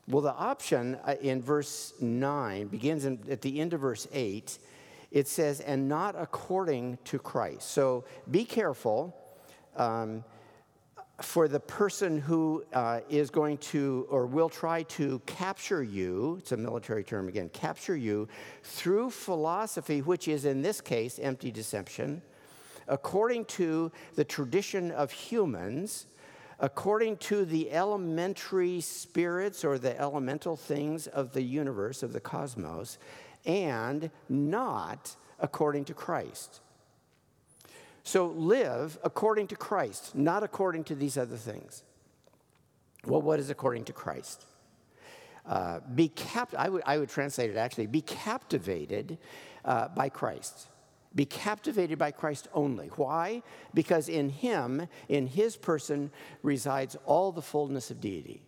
Well, 0.09 0.21
the 0.21 0.35
option 0.35 0.99
uh, 1.07 1.15
in 1.23 1.41
verse 1.41 1.95
9 2.03 2.67
begins 2.67 3.07
in, 3.07 3.19
at 3.31 3.41
the 3.41 3.63
end 3.63 3.73
of 3.73 3.81
verse 3.81 4.07
8 4.13 4.59
it 5.15 5.29
says, 5.29 5.61
and 5.61 5.89
not 5.89 6.17
according 6.19 6.99
to 7.05 7.21
Christ. 7.21 7.71
So 7.71 8.05
be 8.33 8.45
careful 8.45 9.17
um, 9.77 10.25
for 11.23 11.47
the 11.47 11.61
person 11.61 12.21
who 12.21 12.65
uh, 12.73 12.99
is 13.09 13.31
going 13.31 13.59
to 13.59 14.09
or 14.11 14.27
will 14.27 14.49
try 14.49 14.83
to 14.83 15.21
capture 15.25 15.85
you, 15.85 16.39
it's 16.41 16.51
a 16.51 16.57
military 16.57 17.05
term 17.05 17.29
again, 17.29 17.49
capture 17.51 17.97
you 17.97 18.27
through 18.65 19.11
philosophy, 19.11 20.03
which 20.03 20.27
is 20.27 20.45
in 20.45 20.63
this 20.63 20.81
case 20.81 21.21
empty 21.21 21.53
deception, 21.53 22.21
according 22.89 23.45
to 23.45 23.93
the 24.17 24.25
tradition 24.25 24.91
of 24.91 25.13
humans 25.13 26.07
according 26.61 27.17
to 27.17 27.45
the 27.45 27.71
elementary 27.73 28.81
spirits 28.81 29.65
or 29.65 29.79
the 29.79 29.99
elemental 30.01 30.57
things 30.57 31.07
of 31.07 31.33
the 31.33 31.43
universe, 31.43 32.03
of 32.03 32.13
the 32.13 32.21
cosmos, 32.21 32.99
and 33.45 34.11
not 34.29 35.17
according 35.41 35.85
to 35.87 35.95
Christ. 35.95 36.61
So 38.03 38.27
live 38.27 38.99
according 39.03 39.49
to 39.49 39.57
Christ, 39.57 40.15
not 40.15 40.43
according 40.43 40.85
to 40.85 40.95
these 40.95 41.17
other 41.17 41.37
things. 41.37 41.83
Well, 43.07 43.23
what 43.23 43.41
is 43.41 43.51
according 43.51 43.85
to 43.85 43.93
Christ? 43.93 44.45
Uh, 45.47 45.81
be 45.95 46.09
cap- 46.09 46.55
I, 46.57 46.69
would, 46.69 46.83
I 46.87 46.99
would 46.99 47.09
translate 47.09 47.51
it 47.51 47.57
actually 47.57 47.87
be 47.87 48.01
captivated 48.01 49.19
uh, 49.65 49.89
by 49.89 50.09
Christ. 50.09 50.69
Be 51.15 51.25
captivated 51.25 51.99
by 51.99 52.11
Christ 52.11 52.49
only. 52.53 52.89
Why? 52.89 53.43
Because 53.73 54.09
in 54.09 54.31
Him, 54.31 54.89
in 55.09 55.27
His 55.27 55.57
person, 55.57 56.11
resides 56.43 56.97
all 57.07 57.31
the 57.31 57.43
fullness 57.43 57.91
of 57.91 58.01
deity. 58.01 58.43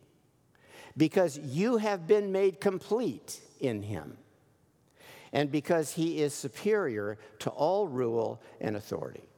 Because 0.97 1.39
you 1.39 1.77
have 1.77 2.07
been 2.07 2.33
made 2.33 2.61
complete 2.61 3.41
in 3.61 3.83
Him 3.83 4.17
and 5.37 5.51
because 5.51 5.93
he 5.93 6.21
is 6.23 6.33
superior 6.33 7.19
to 7.41 7.51
all 7.51 7.89
rule 7.89 8.41
and 8.59 8.75
authority. 8.75 9.29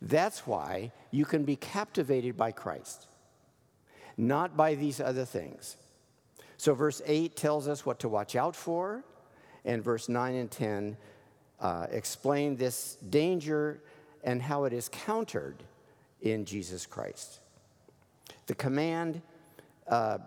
That's 0.00 0.46
why 0.46 0.92
you 1.10 1.24
can 1.24 1.44
be 1.44 1.56
captivated 1.56 2.36
by 2.36 2.52
Christ, 2.52 3.08
not 4.16 4.56
by 4.56 4.76
these 4.76 5.00
other 5.00 5.24
things. 5.24 5.76
So, 6.56 6.72
verse 6.74 7.02
8 7.04 7.34
tells 7.36 7.66
us 7.66 7.84
what 7.84 7.98
to 8.00 8.08
watch 8.08 8.36
out 8.36 8.54
for, 8.54 9.04
and 9.64 9.82
verse 9.82 10.08
9 10.08 10.34
and 10.34 10.50
10 10.50 10.96
uh, 11.62 11.86
explain 11.90 12.56
this 12.56 12.96
danger 13.08 13.80
and 14.24 14.42
how 14.42 14.64
it 14.64 14.72
is 14.72 14.88
countered 14.90 15.62
in 16.20 16.44
Jesus 16.44 16.84
Christ. 16.84 17.38
The 18.46 18.54
command 18.54 19.22
uh, 19.88 20.18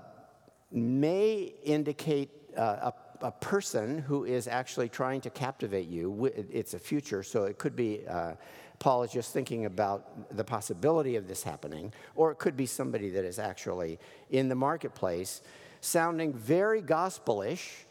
may 0.71 1.53
indicate 1.63 2.29
uh, 2.57 2.91
a, 3.21 3.25
a, 3.27 3.31
person 3.31 3.99
who 3.99 4.23
is 4.23 4.47
actually 4.47 4.89
trying 4.89 5.21
to 5.21 5.29
captivate 5.29 5.87
you. 5.87 6.31
It's 6.33 6.73
a 6.73 6.79
future, 6.79 7.21
so 7.21 7.43
it 7.43 7.57
could 7.57 7.75
be 7.75 8.07
uh, 8.07 8.33
Paul 8.79 9.03
is 9.03 9.11
just 9.11 9.33
thinking 9.33 9.65
about 9.65 10.35
the 10.35 10.43
possibility 10.43 11.15
of 11.15 11.27
this 11.27 11.43
happening, 11.43 11.93
or 12.15 12.31
it 12.31 12.39
could 12.39 12.57
be 12.57 12.65
somebody 12.65 13.09
that 13.11 13.25
is 13.25 13.39
actually 13.39 13.99
in 14.29 14.49
the 14.49 14.55
marketplace 14.55 15.41
sounding 15.81 16.33
very 16.33 16.81
gospelish, 16.81 17.85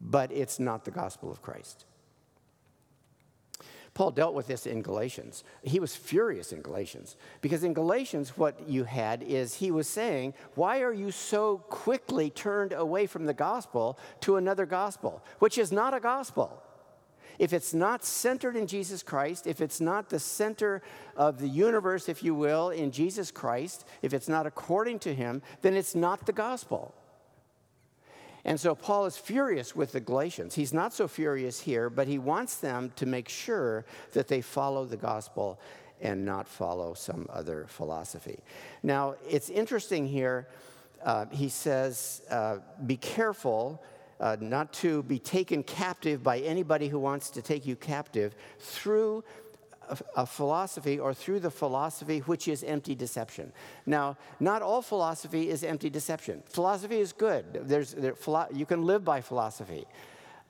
but 0.00 0.30
it's 0.32 0.58
not 0.58 0.84
the 0.84 0.90
gospel 0.90 1.30
of 1.30 1.42
Christ. 1.42 1.84
Paul 3.94 4.10
dealt 4.10 4.34
with 4.34 4.48
this 4.48 4.66
in 4.66 4.82
Galatians. 4.82 5.44
He 5.62 5.78
was 5.78 5.94
furious 5.94 6.52
in 6.52 6.62
Galatians 6.62 7.16
because 7.40 7.62
in 7.62 7.72
Galatians, 7.72 8.36
what 8.36 8.68
you 8.68 8.84
had 8.84 9.22
is 9.22 9.54
he 9.54 9.70
was 9.70 9.88
saying, 9.88 10.34
Why 10.56 10.80
are 10.82 10.92
you 10.92 11.12
so 11.12 11.58
quickly 11.68 12.28
turned 12.28 12.72
away 12.72 13.06
from 13.06 13.24
the 13.24 13.32
gospel 13.32 13.96
to 14.22 14.36
another 14.36 14.66
gospel, 14.66 15.24
which 15.38 15.58
is 15.58 15.70
not 15.70 15.94
a 15.94 16.00
gospel? 16.00 16.60
If 17.38 17.52
it's 17.52 17.74
not 17.74 18.04
centered 18.04 18.56
in 18.56 18.66
Jesus 18.66 19.02
Christ, 19.02 19.46
if 19.46 19.60
it's 19.60 19.80
not 19.80 20.08
the 20.08 20.20
center 20.20 20.82
of 21.16 21.38
the 21.38 21.48
universe, 21.48 22.08
if 22.08 22.22
you 22.22 22.34
will, 22.34 22.70
in 22.70 22.90
Jesus 22.90 23.30
Christ, 23.30 23.84
if 24.02 24.12
it's 24.12 24.28
not 24.28 24.46
according 24.46 25.00
to 25.00 25.14
him, 25.14 25.42
then 25.62 25.74
it's 25.74 25.94
not 25.94 26.26
the 26.26 26.32
gospel. 26.32 26.94
And 28.44 28.60
so 28.60 28.74
Paul 28.74 29.06
is 29.06 29.16
furious 29.16 29.74
with 29.74 29.92
the 29.92 30.00
Galatians. 30.00 30.54
He's 30.54 30.72
not 30.72 30.92
so 30.92 31.08
furious 31.08 31.60
here, 31.60 31.88
but 31.88 32.06
he 32.06 32.18
wants 32.18 32.56
them 32.56 32.92
to 32.96 33.06
make 33.06 33.28
sure 33.28 33.84
that 34.12 34.28
they 34.28 34.42
follow 34.42 34.84
the 34.84 34.98
gospel 34.98 35.58
and 36.00 36.24
not 36.24 36.46
follow 36.46 36.92
some 36.94 37.26
other 37.32 37.66
philosophy. 37.68 38.40
Now, 38.82 39.14
it's 39.28 39.48
interesting 39.48 40.06
here. 40.06 40.48
Uh, 41.02 41.26
he 41.30 41.48
says, 41.48 42.22
uh, 42.30 42.58
Be 42.86 42.96
careful 42.96 43.82
uh, 44.20 44.36
not 44.40 44.72
to 44.72 45.02
be 45.04 45.18
taken 45.18 45.62
captive 45.62 46.22
by 46.22 46.38
anybody 46.40 46.88
who 46.88 46.98
wants 46.98 47.30
to 47.30 47.42
take 47.42 47.66
you 47.66 47.76
captive 47.76 48.34
through 48.58 49.24
a, 50.16 50.26
philosophy 50.26 50.98
or 50.98 51.14
through 51.14 51.40
the 51.40 51.50
philosophy 51.50 52.20
which 52.20 52.48
is 52.48 52.62
empty 52.62 52.94
deception. 52.94 53.52
Now, 53.86 54.16
not 54.40 54.62
all 54.62 54.82
philosophy 54.82 55.48
is 55.48 55.62
empty 55.64 55.90
deception. 55.90 56.42
Philosophy 56.46 56.98
is 56.98 57.12
good. 57.12 57.44
There's, 57.62 57.92
there, 57.92 58.14
philo- 58.14 58.48
you 58.52 58.66
can 58.66 58.82
live 58.82 59.04
by 59.04 59.20
philosophy. 59.20 59.86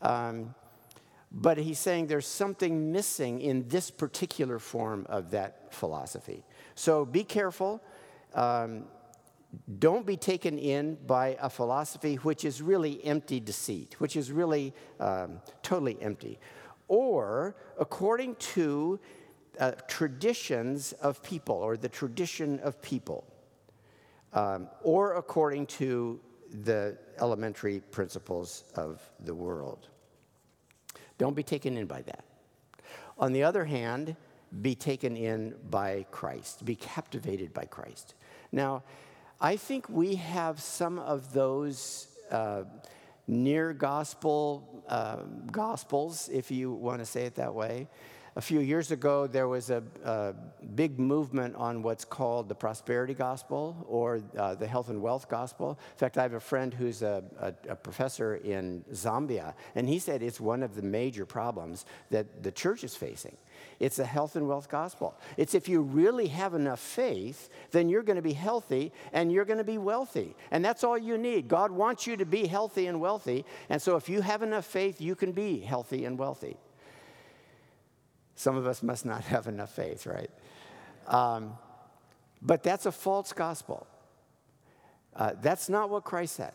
Um, 0.02 0.54
but 1.30 1.58
he's 1.58 1.80
saying 1.80 2.06
there's 2.06 2.28
something 2.28 2.92
missing 2.92 3.40
in 3.40 3.68
this 3.68 3.90
particular 3.90 4.58
form 4.58 5.04
of 5.08 5.32
that 5.32 5.74
philosophy. 5.74 6.44
So 6.76 7.04
be 7.04 7.24
careful. 7.24 7.82
Um, 8.34 8.84
don't 9.78 10.06
be 10.06 10.16
taken 10.16 10.58
in 10.58 10.96
by 11.06 11.36
a 11.40 11.50
philosophy 11.50 12.16
which 12.16 12.44
is 12.44 12.62
really 12.62 13.04
empty 13.04 13.40
deceit, 13.40 13.96
which 13.98 14.16
is 14.16 14.30
really 14.30 14.72
um, 15.00 15.40
totally 15.62 16.00
empty. 16.00 16.38
Or 16.88 17.56
according 17.78 18.36
to 18.36 19.00
uh, 19.58 19.72
traditions 19.88 20.92
of 20.94 21.22
people 21.22 21.56
or 21.56 21.76
the 21.76 21.88
tradition 21.88 22.58
of 22.60 22.80
people, 22.82 23.24
um, 24.32 24.68
or 24.82 25.14
according 25.14 25.66
to 25.66 26.20
the 26.64 26.96
elementary 27.20 27.80
principles 27.80 28.64
of 28.74 29.00
the 29.20 29.34
world. 29.34 29.88
Don't 31.18 31.34
be 31.34 31.42
taken 31.42 31.76
in 31.76 31.86
by 31.86 32.02
that. 32.02 32.24
On 33.18 33.32
the 33.32 33.44
other 33.44 33.64
hand, 33.64 34.16
be 34.62 34.74
taken 34.74 35.16
in 35.16 35.54
by 35.70 36.06
Christ, 36.10 36.64
be 36.64 36.76
captivated 36.76 37.52
by 37.52 37.64
Christ. 37.64 38.14
Now, 38.52 38.82
I 39.40 39.56
think 39.56 39.88
we 39.88 40.16
have 40.16 40.60
some 40.60 40.98
of 40.98 41.32
those 41.32 42.08
uh, 42.30 42.64
near 43.26 43.72
gospel 43.72 44.84
uh, 44.88 45.16
gospels, 45.50 46.28
if 46.32 46.50
you 46.50 46.72
want 46.72 47.00
to 47.00 47.06
say 47.06 47.24
it 47.24 47.34
that 47.36 47.54
way. 47.54 47.88
A 48.36 48.40
few 48.40 48.58
years 48.58 48.90
ago, 48.90 49.28
there 49.28 49.46
was 49.46 49.70
a, 49.70 49.80
a 50.04 50.34
big 50.74 50.98
movement 50.98 51.54
on 51.54 51.82
what's 51.82 52.04
called 52.04 52.48
the 52.48 52.54
prosperity 52.54 53.14
gospel 53.14 53.86
or 53.88 54.22
uh, 54.36 54.56
the 54.56 54.66
health 54.66 54.88
and 54.88 55.00
wealth 55.00 55.28
gospel. 55.28 55.78
In 55.92 55.98
fact, 55.98 56.18
I 56.18 56.22
have 56.22 56.32
a 56.32 56.40
friend 56.40 56.74
who's 56.74 57.02
a, 57.02 57.22
a, 57.38 57.54
a 57.70 57.76
professor 57.76 58.34
in 58.34 58.84
Zambia, 58.90 59.54
and 59.76 59.88
he 59.88 60.00
said 60.00 60.20
it's 60.20 60.40
one 60.40 60.64
of 60.64 60.74
the 60.74 60.82
major 60.82 61.24
problems 61.24 61.86
that 62.10 62.42
the 62.42 62.50
church 62.50 62.82
is 62.82 62.96
facing. 62.96 63.36
It's 63.78 64.00
a 64.00 64.04
health 64.04 64.34
and 64.34 64.48
wealth 64.48 64.68
gospel. 64.68 65.16
It's 65.36 65.54
if 65.54 65.68
you 65.68 65.82
really 65.82 66.26
have 66.26 66.54
enough 66.54 66.80
faith, 66.80 67.50
then 67.70 67.88
you're 67.88 68.02
going 68.02 68.16
to 68.16 68.22
be 68.22 68.32
healthy 68.32 68.90
and 69.12 69.30
you're 69.30 69.44
going 69.44 69.58
to 69.58 69.64
be 69.64 69.78
wealthy. 69.78 70.34
And 70.50 70.64
that's 70.64 70.82
all 70.82 70.98
you 70.98 71.16
need. 71.18 71.46
God 71.46 71.70
wants 71.70 72.04
you 72.04 72.16
to 72.16 72.26
be 72.26 72.48
healthy 72.48 72.88
and 72.88 73.00
wealthy. 73.00 73.44
And 73.68 73.80
so 73.80 73.94
if 73.94 74.08
you 74.08 74.22
have 74.22 74.42
enough 74.42 74.64
faith, 74.64 75.00
you 75.00 75.14
can 75.14 75.30
be 75.30 75.60
healthy 75.60 76.04
and 76.04 76.18
wealthy. 76.18 76.56
Some 78.34 78.56
of 78.56 78.66
us 78.66 78.82
must 78.82 79.04
not 79.06 79.24
have 79.34 79.46
enough 79.46 79.74
faith, 79.74 80.06
right? 80.06 80.30
Um, 81.06 81.56
but 82.42 82.62
that's 82.62 82.86
a 82.86 82.92
false 82.92 83.32
gospel. 83.32 83.86
Uh, 85.16 85.32
that's 85.40 85.68
not 85.68 85.90
what 85.90 86.04
Christ 86.04 86.36
said. 86.36 86.52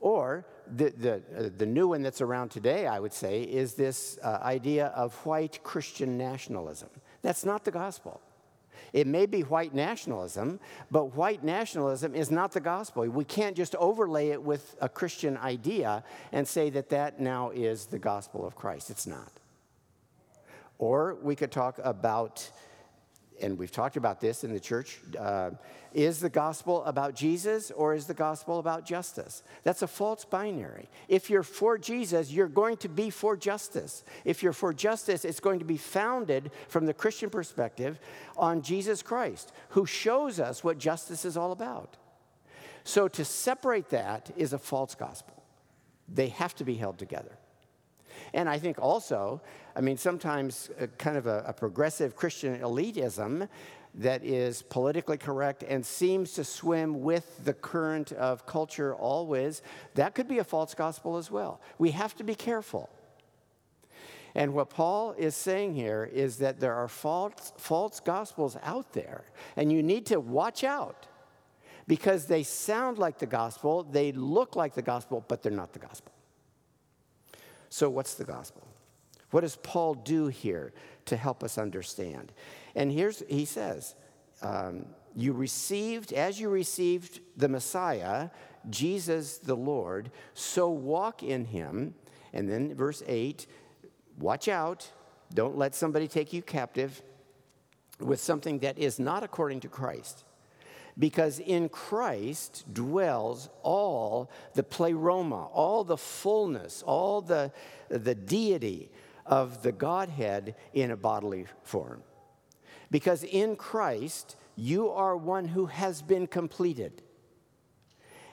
Or 0.00 0.46
the, 0.74 0.90
the, 0.90 1.14
uh, 1.14 1.50
the 1.56 1.66
new 1.66 1.88
one 1.88 2.02
that's 2.02 2.20
around 2.20 2.50
today, 2.50 2.86
I 2.86 2.98
would 2.98 3.12
say, 3.12 3.42
is 3.42 3.74
this 3.74 4.18
uh, 4.22 4.38
idea 4.42 4.86
of 4.88 5.14
white 5.26 5.62
Christian 5.62 6.18
nationalism. 6.18 6.88
That's 7.22 7.44
not 7.44 7.64
the 7.64 7.70
gospel. 7.70 8.20
It 8.92 9.06
may 9.06 9.26
be 9.26 9.42
white 9.42 9.74
nationalism, 9.74 10.60
but 10.90 11.16
white 11.16 11.42
nationalism 11.42 12.14
is 12.14 12.30
not 12.30 12.52
the 12.52 12.60
gospel. 12.60 13.04
We 13.04 13.24
can't 13.24 13.56
just 13.56 13.74
overlay 13.76 14.30
it 14.30 14.42
with 14.42 14.76
a 14.80 14.88
Christian 14.88 15.36
idea 15.36 16.04
and 16.32 16.46
say 16.46 16.70
that 16.70 16.90
that 16.90 17.20
now 17.20 17.50
is 17.50 17.86
the 17.86 17.98
gospel 17.98 18.46
of 18.46 18.54
Christ. 18.54 18.90
It's 18.90 19.06
not. 19.06 19.32
Or 20.78 21.16
we 21.22 21.34
could 21.34 21.50
talk 21.50 21.78
about, 21.82 22.48
and 23.40 23.58
we've 23.58 23.72
talked 23.72 23.96
about 23.96 24.20
this 24.20 24.44
in 24.44 24.52
the 24.52 24.60
church, 24.60 24.98
uh, 25.18 25.50
is 25.94 26.20
the 26.20 26.28
gospel 26.28 26.84
about 26.84 27.14
Jesus 27.14 27.70
or 27.70 27.94
is 27.94 28.06
the 28.06 28.12
gospel 28.12 28.58
about 28.58 28.84
justice? 28.84 29.42
That's 29.62 29.80
a 29.80 29.86
false 29.86 30.26
binary. 30.26 30.90
If 31.08 31.30
you're 31.30 31.42
for 31.42 31.78
Jesus, 31.78 32.30
you're 32.30 32.48
going 32.48 32.76
to 32.78 32.88
be 32.88 33.08
for 33.08 33.34
justice. 33.34 34.04
If 34.24 34.42
you're 34.42 34.52
for 34.52 34.74
justice, 34.74 35.24
it's 35.24 35.40
going 35.40 35.60
to 35.60 35.64
be 35.64 35.78
founded 35.78 36.50
from 36.68 36.84
the 36.84 36.92
Christian 36.92 37.30
perspective 37.30 37.98
on 38.36 38.60
Jesus 38.60 39.02
Christ, 39.02 39.52
who 39.70 39.86
shows 39.86 40.38
us 40.38 40.62
what 40.62 40.76
justice 40.76 41.24
is 41.24 41.38
all 41.38 41.52
about. 41.52 41.96
So 42.84 43.08
to 43.08 43.24
separate 43.24 43.88
that 43.88 44.30
is 44.36 44.52
a 44.52 44.58
false 44.58 44.94
gospel. 44.94 45.42
They 46.08 46.28
have 46.28 46.54
to 46.56 46.64
be 46.64 46.74
held 46.74 46.98
together. 46.98 47.38
And 48.34 48.48
I 48.48 48.58
think 48.58 48.78
also, 48.78 49.40
I 49.74 49.80
mean, 49.80 49.96
sometimes 49.96 50.70
uh, 50.80 50.86
kind 50.98 51.16
of 51.16 51.26
a, 51.26 51.44
a 51.46 51.52
progressive 51.52 52.16
Christian 52.16 52.58
elitism 52.60 53.48
that 53.94 54.22
is 54.24 54.62
politically 54.62 55.16
correct 55.16 55.62
and 55.62 55.84
seems 55.84 56.32
to 56.34 56.44
swim 56.44 57.02
with 57.02 57.44
the 57.44 57.54
current 57.54 58.12
of 58.12 58.46
culture 58.46 58.94
always, 58.94 59.62
that 59.94 60.14
could 60.14 60.28
be 60.28 60.38
a 60.38 60.44
false 60.44 60.74
gospel 60.74 61.16
as 61.16 61.30
well. 61.30 61.60
We 61.78 61.92
have 61.92 62.14
to 62.16 62.24
be 62.24 62.34
careful. 62.34 62.90
And 64.34 64.52
what 64.52 64.68
Paul 64.68 65.14
is 65.16 65.34
saying 65.34 65.74
here 65.74 66.10
is 66.12 66.36
that 66.38 66.60
there 66.60 66.74
are 66.74 66.88
false, 66.88 67.54
false 67.56 68.00
gospels 68.00 68.58
out 68.62 68.92
there, 68.92 69.24
and 69.56 69.72
you 69.72 69.82
need 69.82 70.04
to 70.06 70.20
watch 70.20 70.62
out 70.62 71.06
because 71.86 72.26
they 72.26 72.42
sound 72.42 72.98
like 72.98 73.18
the 73.18 73.26
gospel, 73.26 73.84
they 73.84 74.12
look 74.12 74.54
like 74.54 74.74
the 74.74 74.82
gospel, 74.82 75.24
but 75.26 75.42
they're 75.42 75.50
not 75.52 75.72
the 75.72 75.78
gospel. 75.78 76.12
So, 77.68 77.90
what's 77.90 78.14
the 78.14 78.24
gospel? 78.24 78.66
What 79.30 79.40
does 79.40 79.56
Paul 79.56 79.94
do 79.94 80.28
here 80.28 80.72
to 81.06 81.16
help 81.16 81.42
us 81.42 81.58
understand? 81.58 82.32
And 82.74 82.92
here's, 82.92 83.22
he 83.28 83.44
says, 83.44 83.94
um, 84.42 84.86
You 85.14 85.32
received, 85.32 86.12
as 86.12 86.38
you 86.38 86.48
received 86.48 87.20
the 87.36 87.48
Messiah, 87.48 88.30
Jesus 88.70 89.38
the 89.38 89.56
Lord, 89.56 90.10
so 90.34 90.68
walk 90.70 91.22
in 91.22 91.44
him. 91.44 91.94
And 92.32 92.48
then 92.48 92.74
verse 92.74 93.02
8, 93.06 93.46
watch 94.18 94.48
out, 94.48 94.90
don't 95.34 95.56
let 95.56 95.74
somebody 95.74 96.06
take 96.06 96.32
you 96.32 96.42
captive 96.42 97.02
with 97.98 98.20
something 98.20 98.58
that 98.60 98.78
is 98.78 98.98
not 98.98 99.22
according 99.22 99.60
to 99.60 99.68
Christ 99.68 100.25
because 100.98 101.38
in 101.38 101.68
Christ 101.68 102.64
dwells 102.72 103.48
all 103.62 104.30
the 104.54 104.62
pleroma, 104.62 105.46
all 105.46 105.84
the 105.84 105.96
fullness, 105.96 106.82
all 106.82 107.20
the, 107.20 107.52
the 107.88 108.14
deity 108.14 108.90
of 109.26 109.62
the 109.62 109.72
Godhead 109.72 110.54
in 110.72 110.90
a 110.90 110.96
bodily 110.96 111.46
form. 111.62 112.02
Because 112.90 113.24
in 113.24 113.56
Christ, 113.56 114.36
you 114.54 114.88
are 114.88 115.16
one 115.16 115.48
who 115.48 115.66
has 115.66 116.02
been 116.02 116.26
completed. 116.26 117.02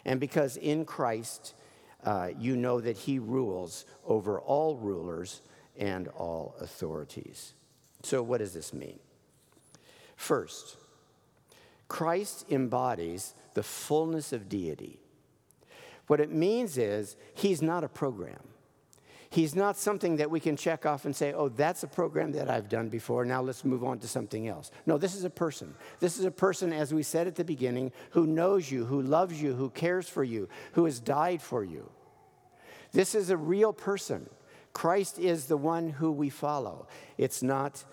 and 0.05 0.19
because 0.19 0.57
in 0.57 0.85
Christ 0.85 1.53
uh, 2.05 2.29
you 2.37 2.55
know 2.55 2.81
that 2.81 2.97
he 2.97 3.19
rules 3.19 3.85
over 4.05 4.39
all 4.39 4.75
rulers 4.75 5.41
and 5.77 6.07
all 6.09 6.55
authorities. 6.59 7.53
So, 8.03 8.21
what 8.21 8.39
does 8.39 8.53
this 8.53 8.73
mean? 8.73 8.99
First, 10.17 10.77
Christ 11.93 12.47
embodies 12.49 13.35
the 13.53 13.61
fullness 13.61 14.33
of 14.33 14.49
deity. 14.49 14.99
What 16.07 16.19
it 16.19 16.31
means 16.31 16.75
is 16.75 17.15
he's 17.35 17.61
not 17.61 17.83
a 17.83 17.87
program. 17.87 18.39
He's 19.29 19.55
not 19.55 19.77
something 19.77 20.15
that 20.15 20.31
we 20.31 20.39
can 20.39 20.57
check 20.57 20.87
off 20.87 21.05
and 21.05 21.15
say, 21.15 21.33
oh, 21.33 21.49
that's 21.49 21.83
a 21.83 21.87
program 21.87 22.31
that 22.31 22.49
I've 22.49 22.67
done 22.67 22.89
before. 22.89 23.25
Now 23.25 23.43
let's 23.43 23.63
move 23.63 23.83
on 23.83 23.99
to 23.99 24.07
something 24.07 24.47
else. 24.47 24.71
No, 24.87 24.97
this 24.97 25.13
is 25.13 25.23
a 25.23 25.29
person. 25.29 25.75
This 25.99 26.17
is 26.17 26.25
a 26.25 26.31
person, 26.31 26.73
as 26.73 26.91
we 26.91 27.03
said 27.03 27.27
at 27.27 27.35
the 27.35 27.43
beginning, 27.43 27.91
who 28.09 28.25
knows 28.25 28.71
you, 28.71 28.85
who 28.85 29.03
loves 29.03 29.39
you, 29.39 29.53
who 29.53 29.69
cares 29.69 30.09
for 30.09 30.23
you, 30.23 30.49
who 30.71 30.85
has 30.85 30.99
died 30.99 31.43
for 31.43 31.63
you. 31.63 31.91
This 32.91 33.13
is 33.13 33.29
a 33.29 33.37
real 33.37 33.71
person. 33.71 34.27
Christ 34.73 35.19
is 35.19 35.45
the 35.45 35.57
one 35.57 35.91
who 35.91 36.11
we 36.11 36.31
follow. 36.31 36.87
It's 37.19 37.43
not 37.43 37.85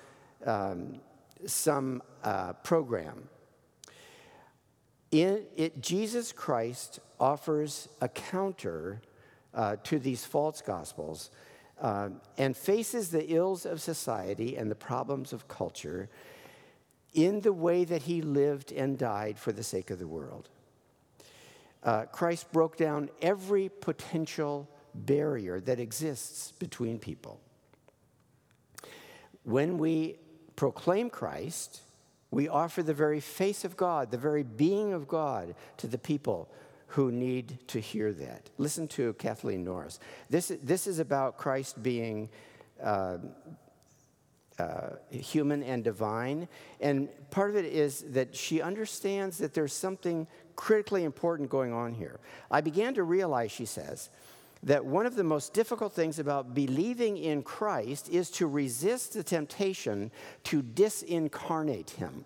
um, 0.46 1.00
some 1.44 2.02
uh, 2.24 2.54
program. 2.54 3.28
In 5.10 5.44
it, 5.56 5.80
Jesus 5.80 6.32
Christ 6.32 7.00
offers 7.18 7.88
a 8.00 8.08
counter 8.08 9.00
uh, 9.52 9.76
to 9.84 9.98
these 9.98 10.24
false 10.24 10.60
gospels 10.60 11.30
uh, 11.80 12.10
and 12.38 12.56
faces 12.56 13.10
the 13.10 13.32
ills 13.34 13.66
of 13.66 13.80
society 13.80 14.56
and 14.56 14.70
the 14.70 14.76
problems 14.76 15.32
of 15.32 15.48
culture 15.48 16.08
in 17.14 17.40
the 17.40 17.52
way 17.52 17.84
that 17.84 18.02
he 18.02 18.22
lived 18.22 18.70
and 18.70 18.96
died 18.96 19.38
for 19.38 19.52
the 19.52 19.64
sake 19.64 19.90
of 19.90 19.98
the 19.98 20.06
world. 20.06 20.48
Uh, 21.82 22.04
Christ 22.04 22.52
broke 22.52 22.76
down 22.76 23.08
every 23.20 23.68
potential 23.68 24.68
barrier 24.94 25.60
that 25.60 25.80
exists 25.80 26.52
between 26.52 26.98
people. 26.98 27.40
When 29.44 29.78
we 29.78 30.16
proclaim 30.56 31.10
Christ, 31.10 31.80
we 32.30 32.48
offer 32.48 32.82
the 32.82 32.94
very 32.94 33.20
face 33.20 33.64
of 33.64 33.76
God, 33.76 34.10
the 34.10 34.18
very 34.18 34.42
being 34.42 34.92
of 34.92 35.08
God 35.08 35.54
to 35.78 35.86
the 35.86 35.98
people 35.98 36.48
who 36.88 37.12
need 37.12 37.58
to 37.68 37.80
hear 37.80 38.12
that. 38.12 38.50
Listen 38.58 38.88
to 38.88 39.12
Kathleen 39.14 39.64
Norris. 39.64 40.00
This, 40.28 40.52
this 40.62 40.86
is 40.86 40.98
about 40.98 41.36
Christ 41.36 41.82
being 41.82 42.28
uh, 42.82 43.18
uh, 44.58 44.90
human 45.10 45.62
and 45.62 45.82
divine. 45.82 46.48
And 46.80 47.08
part 47.30 47.50
of 47.50 47.56
it 47.56 47.64
is 47.64 48.04
that 48.10 48.34
she 48.34 48.60
understands 48.60 49.38
that 49.38 49.54
there's 49.54 49.72
something 49.72 50.26
critically 50.56 51.04
important 51.04 51.48
going 51.48 51.72
on 51.72 51.94
here. 51.94 52.20
I 52.50 52.60
began 52.60 52.94
to 52.94 53.02
realize, 53.02 53.50
she 53.52 53.64
says, 53.64 54.10
that 54.62 54.84
one 54.84 55.06
of 55.06 55.16
the 55.16 55.24
most 55.24 55.54
difficult 55.54 55.92
things 55.92 56.18
about 56.18 56.54
believing 56.54 57.16
in 57.16 57.42
Christ 57.42 58.08
is 58.10 58.30
to 58.32 58.46
resist 58.46 59.14
the 59.14 59.22
temptation 59.22 60.10
to 60.44 60.62
disincarnate 60.62 61.90
him 61.90 62.24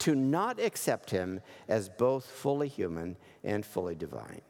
to 0.00 0.14
not 0.14 0.58
accept 0.58 1.10
him 1.10 1.40
as 1.68 1.88
both 1.88 2.24
fully 2.24 2.68
human 2.68 3.16
and 3.44 3.64
fully 3.64 3.94
divine. 3.94 4.40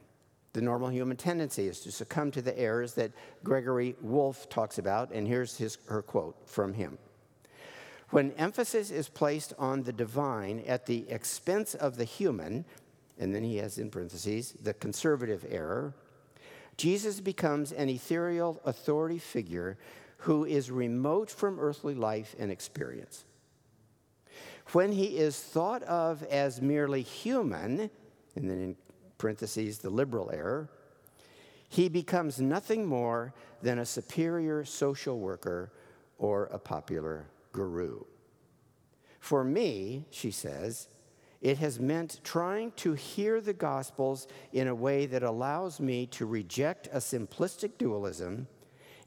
The 0.53 0.61
normal 0.61 0.89
human 0.89 1.17
tendency 1.17 1.67
is 1.67 1.81
to 1.81 1.91
succumb 1.91 2.31
to 2.31 2.41
the 2.41 2.57
errors 2.57 2.93
that 2.95 3.11
Gregory 3.43 3.95
Wolfe 4.01 4.49
talks 4.49 4.79
about, 4.79 5.11
and 5.11 5.27
here's 5.27 5.57
his, 5.57 5.77
her 5.87 6.01
quote 6.01 6.35
from 6.45 6.73
him. 6.73 6.97
When 8.09 8.31
emphasis 8.33 8.91
is 8.91 9.07
placed 9.07 9.53
on 9.57 9.83
the 9.83 9.93
divine 9.93 10.63
at 10.65 10.85
the 10.85 11.07
expense 11.09 11.75
of 11.75 11.95
the 11.95 12.03
human, 12.03 12.65
and 13.19 13.35
then 13.35 13.43
he 13.43 13.57
has 13.57 13.77
in 13.77 13.89
parentheses 13.89 14.53
the 14.61 14.73
conservative 14.73 15.45
error, 15.49 15.93
Jesus 16.81 17.19
becomes 17.19 17.71
an 17.71 17.89
ethereal 17.89 18.59
authority 18.65 19.19
figure 19.19 19.77
who 20.17 20.45
is 20.45 20.71
remote 20.71 21.29
from 21.29 21.59
earthly 21.59 21.93
life 21.93 22.35
and 22.39 22.51
experience. 22.51 23.23
When 24.71 24.91
he 24.91 25.19
is 25.19 25.39
thought 25.39 25.83
of 25.83 26.23
as 26.23 26.59
merely 26.59 27.03
human, 27.03 27.91
and 28.35 28.49
then 28.49 28.57
in 28.59 28.75
parentheses, 29.19 29.77
the 29.77 29.91
liberal 29.91 30.31
error, 30.33 30.71
he 31.69 31.87
becomes 31.87 32.41
nothing 32.41 32.87
more 32.87 33.35
than 33.61 33.77
a 33.77 33.85
superior 33.85 34.65
social 34.65 35.19
worker 35.19 35.71
or 36.17 36.45
a 36.45 36.57
popular 36.57 37.27
guru. 37.51 38.05
For 39.19 39.43
me, 39.43 40.05
she 40.09 40.31
says, 40.31 40.87
it 41.41 41.57
has 41.57 41.79
meant 41.79 42.19
trying 42.23 42.71
to 42.73 42.93
hear 42.93 43.41
the 43.41 43.53
Gospels 43.53 44.27
in 44.53 44.67
a 44.67 44.75
way 44.75 45.07
that 45.07 45.23
allows 45.23 45.79
me 45.79 46.05
to 46.07 46.25
reject 46.25 46.87
a 46.87 46.97
simplistic 46.97 47.77
dualism 47.77 48.47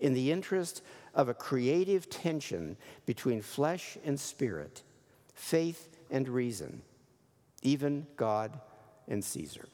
in 0.00 0.14
the 0.14 0.32
interest 0.32 0.82
of 1.14 1.28
a 1.28 1.34
creative 1.34 2.10
tension 2.10 2.76
between 3.06 3.40
flesh 3.40 3.96
and 4.04 4.18
spirit 4.18 4.82
faith 5.34 5.88
and 6.10 6.28
reason, 6.28 6.80
even 7.62 8.06
God 8.16 8.60
and 9.08 9.24
Caesar. 9.24 9.68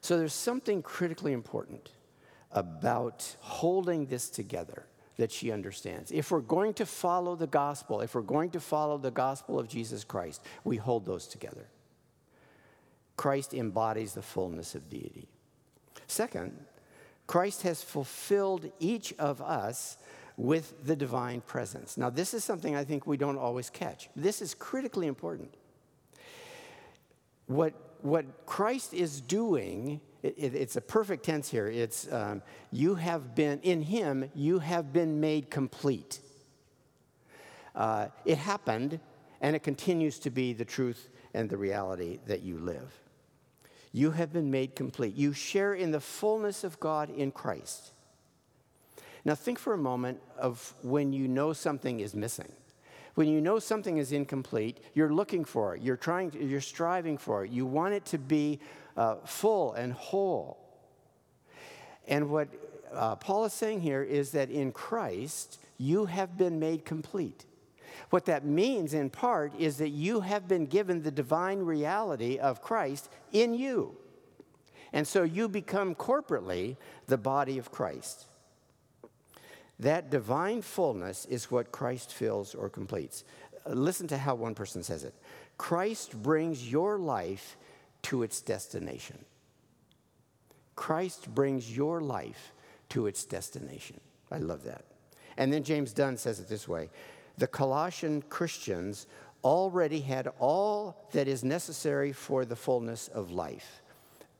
So 0.00 0.16
there's 0.16 0.32
something 0.32 0.82
critically 0.82 1.34
important 1.34 1.90
about 2.52 3.36
holding 3.40 4.06
this 4.06 4.30
together 4.30 4.86
that 5.16 5.32
she 5.32 5.52
understands. 5.52 6.10
If 6.10 6.30
we're 6.30 6.40
going 6.40 6.74
to 6.74 6.86
follow 6.86 7.36
the 7.36 7.46
gospel, 7.46 8.00
if 8.00 8.14
we're 8.14 8.22
going 8.22 8.50
to 8.50 8.60
follow 8.60 8.98
the 8.98 9.10
gospel 9.10 9.58
of 9.58 9.68
Jesus 9.68 10.04
Christ, 10.04 10.42
we 10.64 10.76
hold 10.76 11.04
those 11.04 11.26
together. 11.26 11.68
Christ 13.16 13.52
embodies 13.52 14.14
the 14.14 14.22
fullness 14.22 14.74
of 14.74 14.88
deity. 14.88 15.28
Second, 16.06 16.56
Christ 17.26 17.62
has 17.62 17.82
fulfilled 17.82 18.72
each 18.80 19.12
of 19.18 19.42
us 19.42 19.98
with 20.36 20.86
the 20.86 20.96
divine 20.96 21.42
presence. 21.42 21.98
Now, 21.98 22.08
this 22.08 22.32
is 22.32 22.42
something 22.42 22.74
I 22.74 22.82
think 22.82 23.06
we 23.06 23.18
don't 23.18 23.36
always 23.36 23.68
catch. 23.68 24.08
This 24.16 24.40
is 24.40 24.54
critically 24.54 25.06
important. 25.06 25.54
What, 27.46 27.74
what 28.00 28.46
Christ 28.46 28.94
is 28.94 29.20
doing, 29.20 30.00
it, 30.22 30.34
it, 30.36 30.54
it's 30.54 30.76
a 30.76 30.80
perfect 30.80 31.24
tense 31.24 31.48
here. 31.48 31.66
It's 31.66 32.10
um, 32.12 32.42
you 32.70 32.94
have 32.96 33.34
been, 33.34 33.60
in 33.60 33.82
Him, 33.82 34.30
you 34.34 34.58
have 34.58 34.92
been 34.92 35.20
made 35.20 35.50
complete. 35.50 36.20
Uh, 37.74 38.08
it 38.24 38.38
happened, 38.38 39.00
and 39.40 39.56
it 39.56 39.62
continues 39.62 40.18
to 40.20 40.30
be 40.30 40.52
the 40.52 40.64
truth 40.64 41.08
and 41.34 41.48
the 41.48 41.56
reality 41.56 42.18
that 42.26 42.42
you 42.42 42.58
live. 42.58 42.92
You 43.92 44.12
have 44.12 44.32
been 44.32 44.50
made 44.50 44.76
complete. 44.76 45.16
You 45.16 45.32
share 45.32 45.74
in 45.74 45.90
the 45.90 46.00
fullness 46.00 46.64
of 46.64 46.78
God 46.78 47.10
in 47.10 47.32
Christ. 47.32 47.92
Now, 49.24 49.34
think 49.34 49.58
for 49.58 49.74
a 49.74 49.78
moment 49.78 50.20
of 50.38 50.74
when 50.82 51.12
you 51.12 51.28
know 51.28 51.52
something 51.52 52.00
is 52.00 52.14
missing. 52.14 52.52
When 53.14 53.28
you 53.28 53.40
know 53.40 53.58
something 53.58 53.98
is 53.98 54.12
incomplete, 54.12 54.78
you're 54.94 55.12
looking 55.12 55.44
for 55.44 55.74
it, 55.74 55.82
you're 55.82 55.96
trying, 55.96 56.30
to, 56.30 56.44
you're 56.44 56.60
striving 56.60 57.18
for 57.18 57.44
it, 57.44 57.50
you 57.50 57.66
want 57.66 57.94
it 57.94 58.04
to 58.06 58.18
be 58.18 58.60
uh, 58.96 59.16
full 59.24 59.72
and 59.74 59.92
whole. 59.92 60.58
And 62.08 62.30
what 62.30 62.48
uh, 62.92 63.16
Paul 63.16 63.44
is 63.44 63.52
saying 63.52 63.80
here 63.80 64.02
is 64.02 64.32
that 64.32 64.50
in 64.50 64.72
Christ, 64.72 65.58
you 65.78 66.06
have 66.06 66.36
been 66.36 66.58
made 66.58 66.84
complete. 66.84 67.46
What 68.10 68.24
that 68.26 68.44
means, 68.44 68.94
in 68.94 69.10
part, 69.10 69.52
is 69.58 69.78
that 69.78 69.90
you 69.90 70.20
have 70.20 70.48
been 70.48 70.66
given 70.66 71.02
the 71.02 71.10
divine 71.10 71.60
reality 71.60 72.38
of 72.38 72.60
Christ 72.60 73.08
in 73.32 73.54
you. 73.54 73.96
And 74.92 75.06
so 75.06 75.22
you 75.22 75.48
become 75.48 75.94
corporately 75.94 76.76
the 77.06 77.18
body 77.18 77.58
of 77.58 77.70
Christ. 77.70 78.26
That 79.78 80.10
divine 80.10 80.62
fullness 80.62 81.24
is 81.26 81.50
what 81.50 81.72
Christ 81.72 82.12
fills 82.12 82.54
or 82.54 82.68
completes. 82.68 83.24
Listen 83.66 84.08
to 84.08 84.18
how 84.18 84.34
one 84.34 84.54
person 84.54 84.82
says 84.82 85.04
it 85.04 85.14
Christ 85.56 86.20
brings 86.22 86.70
your 86.70 86.98
life 86.98 87.56
to 88.02 88.22
its 88.22 88.40
destination. 88.40 89.24
Christ 90.76 91.34
brings 91.34 91.76
your 91.76 92.00
life 92.00 92.52
to 92.90 93.06
its 93.06 93.24
destination. 93.24 94.00
I 94.30 94.38
love 94.38 94.64
that. 94.64 94.84
And 95.36 95.52
then 95.52 95.62
James 95.62 95.92
Dunn 95.92 96.16
says 96.16 96.40
it 96.40 96.48
this 96.48 96.66
way 96.66 96.90
The 97.38 97.46
Colossian 97.46 98.22
Christians 98.22 99.06
already 99.42 100.00
had 100.00 100.28
all 100.38 101.08
that 101.12 101.28
is 101.28 101.44
necessary 101.44 102.12
for 102.12 102.44
the 102.44 102.56
fullness 102.56 103.08
of 103.08 103.30
life 103.30 103.82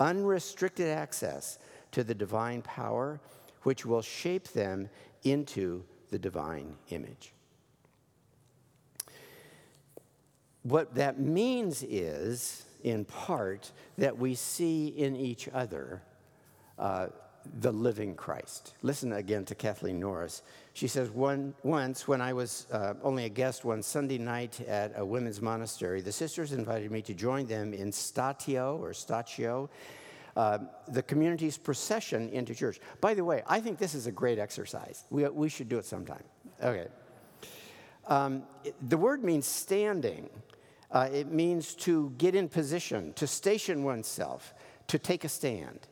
unrestricted 0.00 0.88
access 0.88 1.58
to 1.92 2.02
the 2.02 2.14
divine 2.14 2.62
power, 2.62 3.20
which 3.62 3.84
will 3.84 4.02
shape 4.02 4.48
them 4.48 4.88
into 5.22 5.84
the 6.10 6.18
divine 6.18 6.74
image. 6.88 7.32
What 10.62 10.94
that 10.94 11.20
means 11.20 11.82
is, 11.82 12.64
in 12.84 13.04
part, 13.04 13.72
that 13.98 14.16
we 14.18 14.34
see 14.34 14.88
in 14.88 15.16
each 15.16 15.48
other 15.48 16.02
uh, 16.78 17.08
the 17.60 17.72
living 17.72 18.14
Christ. 18.14 18.74
Listen 18.82 19.12
again 19.12 19.44
to 19.46 19.54
Kathleen 19.54 19.98
Norris. 19.98 20.42
She 20.74 20.88
says, 20.88 21.10
One, 21.10 21.54
Once, 21.62 22.06
when 22.06 22.20
I 22.20 22.32
was 22.32 22.66
uh, 22.70 22.94
only 23.02 23.24
a 23.24 23.28
guest 23.30 23.64
one 23.64 23.82
Sunday 23.82 24.18
night 24.18 24.60
at 24.68 24.92
a 24.96 25.04
women's 25.04 25.40
monastery, 25.40 26.02
the 26.02 26.12
sisters 26.12 26.52
invited 26.52 26.90
me 26.90 27.02
to 27.02 27.14
join 27.14 27.46
them 27.46 27.72
in 27.72 27.90
statio 27.92 28.78
or 28.78 28.90
Statio. 28.90 29.68
uh, 30.36 30.58
the 30.88 31.02
community's 31.02 31.58
procession 31.58 32.28
into 32.30 32.54
church. 32.54 32.80
By 33.00 33.14
the 33.14 33.24
way, 33.24 33.42
I 33.46 33.60
think 33.60 33.78
this 33.78 33.94
is 33.94 34.06
a 34.06 34.12
great 34.12 34.38
exercise. 34.38 35.04
We, 35.10 35.28
we 35.28 35.48
should 35.48 35.68
do 35.68 35.78
it 35.78 35.84
sometime. 35.84 36.22
Okay. 36.62 36.86
Um, 38.06 38.44
the 38.88 38.96
word 38.96 39.22
means 39.24 39.46
standing. 39.46 40.28
Uh, 40.90 41.08
it 41.12 41.30
means 41.30 41.74
to 41.74 42.12
get 42.18 42.34
in 42.34 42.48
position, 42.48 43.12
to 43.14 43.26
station 43.26 43.84
oneself, 43.84 44.54
to 44.88 44.98
take 44.98 45.24
a 45.24 45.28
stand 45.28 45.86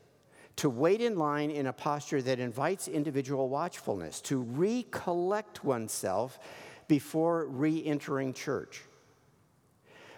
to 0.59 0.69
wait 0.69 1.01
in 1.01 1.17
line 1.17 1.53
in 1.53 1.69
a 1.69 1.73
posture 1.73 2.21
that 2.21 2.41
invites 2.41 2.89
individual 2.89 3.49
watchfulness, 3.49 4.21
to 4.21 4.43
recollect 4.43 5.63
oneself 5.63 6.41
before 6.89 7.47
re 7.47 7.85
entering 7.85 8.33
church. 8.33 8.83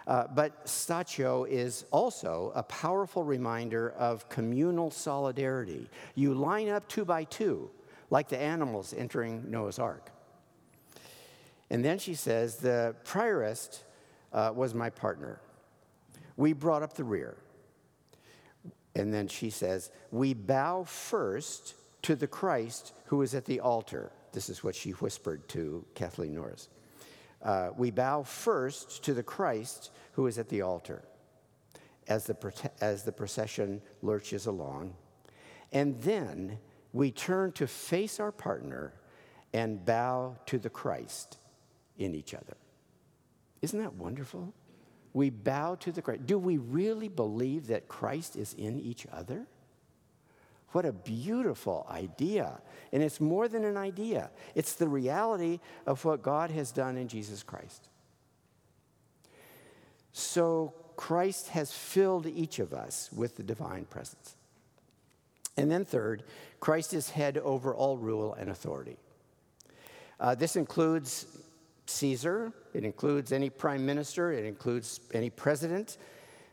Uh, 0.07 0.27
but 0.35 0.65
statio 0.65 1.47
is 1.47 1.85
also 1.91 2.53
a 2.55 2.63
powerful 2.63 3.23
reminder 3.23 3.91
of 3.91 4.31
communal 4.31 4.91
solidarity. 4.91 5.91
You 6.15 6.33
line 6.33 6.71
up 6.71 6.89
two 6.89 7.05
by 7.05 7.25
two, 7.25 7.71
like 8.09 8.31
the 8.31 8.39
animals 8.39 8.95
entering 8.97 9.51
Noah's 9.51 9.79
Ark. 9.79 10.11
And 11.69 11.85
then 11.85 11.99
she 11.99 12.15
says, 12.15 12.57
The 12.57 12.97
prioress 13.05 13.81
uh, 14.33 14.53
was 14.55 14.75
my 14.75 14.91
partner. 14.91 15.41
We 16.37 16.53
brought 16.53 16.83
up 16.83 16.95
the 16.95 17.05
rear. 17.05 17.37
And 18.95 19.13
then 19.13 19.29
she 19.29 19.51
says, 19.51 19.91
We 20.11 20.35
bow 20.35 20.85
first 20.85 21.75
to 22.03 22.17
the 22.17 22.27
Christ 22.27 22.93
who 23.07 23.23
is 23.23 23.35
at 23.35 23.45
the 23.45 23.61
altar. 23.61 24.13
This 24.33 24.49
is 24.49 24.65
what 24.65 24.75
she 24.75 24.91
whispered 24.93 25.49
to 25.51 25.85
Kathleen 25.95 26.35
Norris. 26.35 26.69
Uh, 27.43 27.71
we 27.77 27.91
bow 27.91 28.23
first 28.23 29.03
to 29.05 29.15
the 29.15 29.23
Christ 29.23 29.91
who 30.13 30.27
is 30.27 30.39
at 30.39 30.49
the 30.49 30.63
altar 30.63 31.03
as 32.09 32.27
the, 32.27 32.71
as 32.81 33.05
the 33.05 33.13
procession 33.13 33.81
lurches 34.03 34.47
along. 34.47 34.95
And 35.73 36.01
then 36.03 36.59
we 36.93 37.11
turn 37.11 37.53
to 37.53 37.67
face 37.67 38.19
our 38.19 38.33
partner 38.33 38.93
and 39.53 39.85
bow 39.85 40.37
to 40.47 40.59
the 40.59 40.71
Christ 40.71 41.39
in 41.97 42.15
each 42.15 42.35
other. 42.35 42.57
Isn't 43.63 43.81
that 43.81 43.95
wonderful? 43.95 44.53
We 45.13 45.31
bow 45.31 45.75
to 45.77 45.93
the 45.93 46.03
Christ. 46.03 46.27
Do 46.27 46.39
we 46.39 46.59
really 46.59 47.09
believe 47.09 47.67
that 47.67 47.89
Christ 47.89 48.37
is 48.37 48.55
in 48.55 48.79
each 48.79 49.07
other? 49.13 49.47
What 50.73 50.85
a 50.85 50.93
beautiful 50.93 51.87
idea. 51.91 52.61
And 52.93 53.03
it's 53.03 53.21
more 53.21 53.49
than 53.49 53.65
an 53.65 53.77
idea, 53.77 54.31
it's 54.55 54.75
the 54.75 54.89
reality 54.89 55.61
of 55.87 56.05
what 56.05 56.23
God 56.23 56.51
has 56.51 56.71
done 56.71 56.97
in 56.97 57.09
Jesus 57.09 57.43
Christ. 57.43 57.89
So 60.13 60.75
Christ 60.97 61.49
has 61.49 61.73
filled 61.73 62.27
each 62.27 62.59
of 62.59 62.73
us 62.73 63.11
with 63.13 63.37
the 63.37 63.43
divine 63.43 63.85
presence. 63.85 64.37
And 65.57 65.71
then, 65.71 65.85
third, 65.85 66.23
Christ 66.61 66.95
is 66.95 67.11
head 67.11 67.39
over 67.39 67.75
all 67.75 67.97
rule 67.99 68.35
and 68.35 68.51
authority. 68.51 68.97
Uh, 70.19 70.35
this 70.35 70.57
includes 70.57 71.27
Caesar, 71.91 72.53
it 72.73 72.85
includes 72.85 73.33
any 73.33 73.51
prime 73.51 73.85
minister, 73.85 74.33
it 74.33 74.45
includes 74.45 75.01
any 75.13 75.31
president. 75.31 75.99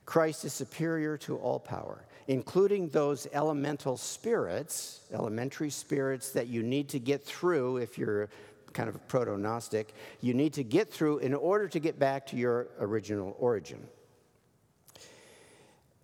Christ 0.05 0.45
is 0.45 0.53
superior 0.53 1.17
to 1.17 1.37
all 1.37 1.59
power, 1.59 2.05
including 2.27 2.89
those 2.89 3.27
elemental 3.33 3.97
spirits, 3.97 5.01
elementary 5.11 5.69
spirits 5.69 6.31
that 6.31 6.47
you 6.47 6.63
need 6.63 6.89
to 6.89 6.99
get 6.99 7.23
through 7.23 7.77
if 7.77 7.97
you're 7.97 8.29
kind 8.73 8.89
of 8.89 8.95
a 8.95 8.99
proto 8.99 9.37
Gnostic, 9.37 9.93
you 10.21 10.33
need 10.33 10.53
to 10.53 10.63
get 10.63 10.91
through 10.91 11.19
in 11.19 11.33
order 11.33 11.67
to 11.67 11.79
get 11.79 11.97
back 11.97 12.27
to 12.27 12.35
your 12.35 12.67
original 12.79 13.35
origin. 13.39 13.87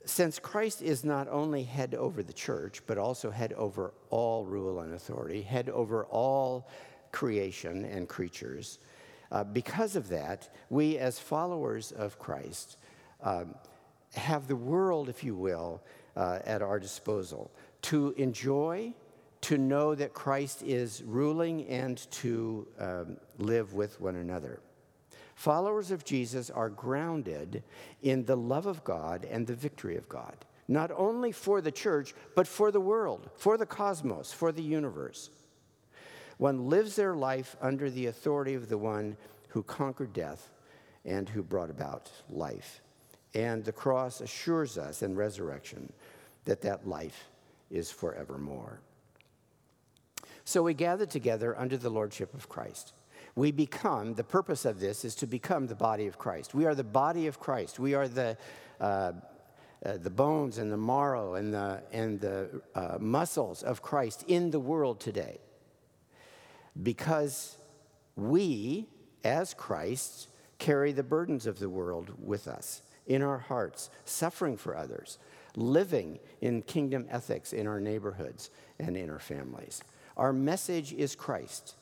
Since 0.05 0.39
Christ 0.39 0.81
is 0.81 1.05
not 1.05 1.29
only 1.29 1.63
head 1.63 1.95
over 1.95 2.23
the 2.23 2.33
church, 2.33 2.81
but 2.87 2.97
also 2.97 3.31
head 3.31 3.53
over 3.53 3.93
all 4.09 4.45
rule 4.45 4.81
and 4.81 4.93
authority, 4.93 5.41
head 5.41 5.69
over 5.69 6.05
all 6.05 6.67
creation 7.11 7.85
and 7.85 8.09
creatures, 8.09 8.79
uh, 9.33 9.43
because 9.43 9.95
of 9.95 10.09
that, 10.09 10.47
we 10.69 10.97
as 10.99 11.17
followers 11.17 11.91
of 11.91 12.19
Christ 12.19 12.77
um, 13.23 13.55
have 14.13 14.47
the 14.47 14.55
world, 14.55 15.09
if 15.09 15.23
you 15.23 15.35
will, 15.35 15.81
uh, 16.15 16.39
at 16.45 16.61
our 16.61 16.79
disposal 16.79 17.51
to 17.81 18.13
enjoy, 18.15 18.93
to 19.41 19.57
know 19.57 19.95
that 19.95 20.13
Christ 20.13 20.61
is 20.61 21.01
ruling, 21.03 21.65
and 21.67 21.97
to 22.11 22.67
um, 22.79 23.17
live 23.39 23.73
with 23.73 23.99
one 23.99 24.15
another. 24.15 24.61
Followers 25.33 25.89
of 25.89 26.05
Jesus 26.05 26.51
are 26.51 26.69
grounded 26.69 27.63
in 28.03 28.25
the 28.25 28.37
love 28.37 28.67
of 28.67 28.83
God 28.83 29.25
and 29.29 29.47
the 29.47 29.55
victory 29.55 29.97
of 29.97 30.07
God, 30.07 30.45
not 30.67 30.91
only 30.95 31.31
for 31.31 31.59
the 31.59 31.71
church, 31.71 32.13
but 32.35 32.47
for 32.47 32.71
the 32.71 32.79
world, 32.79 33.31
for 33.35 33.57
the 33.57 33.65
cosmos, 33.65 34.31
for 34.31 34.51
the 34.51 34.61
universe. 34.61 35.31
One 36.37 36.69
lives 36.69 36.95
their 36.95 37.15
life 37.15 37.55
under 37.61 37.89
the 37.89 38.07
authority 38.07 38.53
of 38.53 38.69
the 38.69 38.77
one 38.77 39.17
who 39.49 39.63
conquered 39.63 40.13
death 40.13 40.49
and 41.05 41.29
who 41.29 41.43
brought 41.43 41.69
about 41.69 42.11
life. 42.29 42.81
And 43.33 43.63
the 43.63 43.71
cross 43.71 44.21
assures 44.21 44.77
us 44.77 45.01
in 45.01 45.15
resurrection 45.15 45.91
that 46.45 46.61
that 46.61 46.87
life 46.87 47.29
is 47.69 47.91
forevermore. 47.91 48.79
So 50.45 50.63
we 50.63 50.73
gather 50.73 51.05
together 51.05 51.57
under 51.57 51.77
the 51.77 51.89
lordship 51.89 52.33
of 52.33 52.49
Christ. 52.49 52.93
We 53.35 53.51
become, 53.51 54.13
the 54.13 54.23
purpose 54.23 54.65
of 54.65 54.79
this 54.79 55.05
is 55.05 55.15
to 55.15 55.27
become 55.27 55.67
the 55.67 55.75
body 55.75 56.05
of 56.05 56.17
Christ. 56.17 56.53
We 56.53 56.65
are 56.65 56.75
the 56.75 56.83
body 56.83 57.27
of 57.27 57.39
Christ. 57.39 57.79
We 57.79 57.93
are 57.93 58.07
the, 58.07 58.37
uh, 58.79 59.13
uh, 59.83 59.97
the 59.97 60.09
bones 60.09 60.57
and 60.57 60.71
the 60.71 60.77
marrow 60.77 61.35
and 61.35 61.53
the, 61.53 61.81
and 61.91 62.19
the 62.19 62.61
uh, 62.75 62.97
muscles 62.99 63.63
of 63.63 63.81
Christ 63.81 64.25
in 64.27 64.51
the 64.51 64.59
world 64.59 64.99
today 64.99 65.39
because 66.81 67.57
we, 68.15 68.87
as 69.23 69.53
Christ, 69.53 70.27
carry 70.59 70.91
the 70.91 71.03
burdens 71.03 71.45
of 71.45 71.59
the 71.59 71.69
world 71.69 72.13
with 72.17 72.47
us 72.47 72.81
in 73.05 73.21
our 73.21 73.37
hearts, 73.37 73.89
suffering 74.05 74.57
for 74.57 74.75
others, 74.75 75.17
living 75.55 76.19
in 76.41 76.61
kingdom 76.61 77.05
ethics 77.09 77.53
in 77.53 77.67
our 77.67 77.79
neighborhoods 77.79 78.49
and 78.79 78.95
in 78.95 79.09
our 79.09 79.19
families. 79.19 79.83
Our 80.17 80.33
message 80.33 80.93
is 80.93 81.15
Christ 81.15 81.75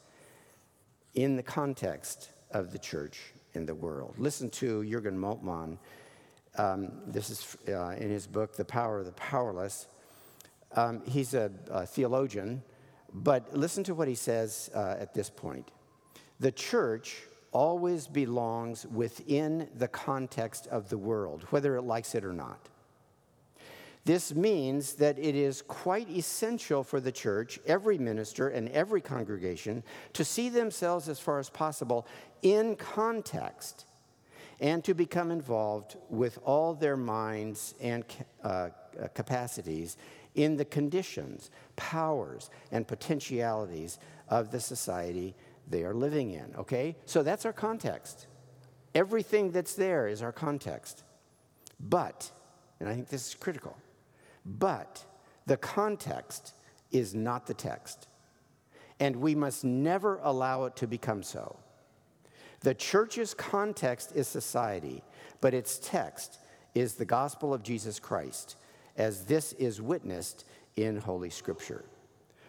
in 1.14 1.36
the 1.36 1.44
context 1.44 2.30
of 2.52 2.72
the 2.72 2.80
church 2.80 3.34
in 3.54 3.66
the 3.66 3.76
world. 3.76 4.16
Listen 4.18 4.50
to 4.52 4.84
Jurgen 4.84 5.18
Moltmann. 5.18 5.78
Um, 6.58 6.92
this 7.08 7.30
is 7.30 7.58
uh, 7.68 7.96
in 7.98 8.10
his 8.10 8.28
book, 8.28 8.56
The 8.56 8.66
Power 8.66 9.00
of 9.00 9.06
the 9.06 9.12
Powerless. 9.14 9.88
Um, 10.76 11.02
he's 11.06 11.34
a, 11.34 11.52
a 11.70 11.86
theologian 11.86 12.64
but 13.14 13.56
listen 13.56 13.84
to 13.86 13.94
what 13.94 14.08
he 14.08 14.16
says 14.16 14.70
uh, 14.74 14.96
at 15.00 15.14
this 15.14 15.30
point. 15.30 15.72
The 16.40 16.52
church 16.52 17.24
always 17.52 18.08
belongs 18.08 18.86
within 18.88 19.68
the 19.78 19.88
context 19.88 20.68
of 20.68 20.90
the 20.90 20.98
world, 20.98 21.44
whether 21.50 21.76
it 21.76 21.82
likes 21.82 22.16
it 22.16 22.24
or 22.24 22.34
not. 22.34 22.70
This 24.04 24.34
means 24.34 24.94
that 24.94 25.20
it 25.20 25.36
is 25.36 25.62
quite 25.62 26.10
essential 26.10 26.84
for 26.84 27.00
the 27.00 27.12
church, 27.12 27.60
every 27.68 28.00
minister, 28.00 28.50
and 28.50 28.68
every 28.70 29.02
congregation 29.02 29.84
to 30.14 30.26
see 30.26 30.50
themselves 30.50 31.08
as 31.08 31.20
far 31.20 31.38
as 31.38 31.50
possible 31.50 32.08
in 32.42 32.76
context 32.76 33.86
and 34.60 34.84
to 34.86 34.96
become 34.96 35.30
involved 35.30 35.98
with 36.10 36.40
all 36.44 36.74
their 36.74 36.98
minds 36.98 37.76
and 37.80 38.04
uh, 38.44 38.70
capacities 39.14 39.98
in 40.36 40.58
the 40.58 40.66
conditions, 40.66 41.50
powers, 41.76 42.50
and 42.72 42.88
potentialities 42.88 44.00
of 44.30 44.52
the 44.52 44.60
society 44.60 45.36
they 45.68 45.84
are 45.84 45.94
living 45.94 46.32
in. 46.32 46.54
Okay? 46.58 46.96
So 47.06 47.24
that's 47.24 47.46
our 47.46 47.54
context. 47.54 48.28
Everything 48.96 49.52
that's 49.52 49.74
there 49.74 50.08
is 50.08 50.22
our 50.22 50.32
context. 50.32 51.04
But, 51.80 52.32
and 52.80 52.88
I 52.88 52.94
think 52.94 53.10
this 53.10 53.30
is 53.30 53.36
critical, 53.36 53.76
but 54.46 55.04
the 55.46 55.58
context 55.58 56.54
is 56.92 57.16
not 57.16 57.48
the 57.48 57.54
text. 57.54 58.08
And 59.00 59.16
we 59.16 59.34
must 59.34 59.64
never 59.64 60.20
allow 60.22 60.66
it 60.66 60.76
to 60.78 60.88
become 60.88 61.24
so. 61.24 61.58
The 62.60 62.76
church's 62.76 63.34
context 63.34 64.12
is 64.14 64.28
society, 64.28 65.04
but 65.40 65.56
its 65.56 65.80
text 65.82 66.38
is 66.76 66.94
the 66.94 67.06
gospel 67.06 67.54
of 67.54 67.64
Jesus 67.64 68.00
Christ 68.00 68.56
as 68.98 69.26
this 69.26 69.54
is 69.54 69.82
witnessed 69.82 70.46
in 70.76 70.98
Holy 70.98 71.30
Scripture. 71.30 71.86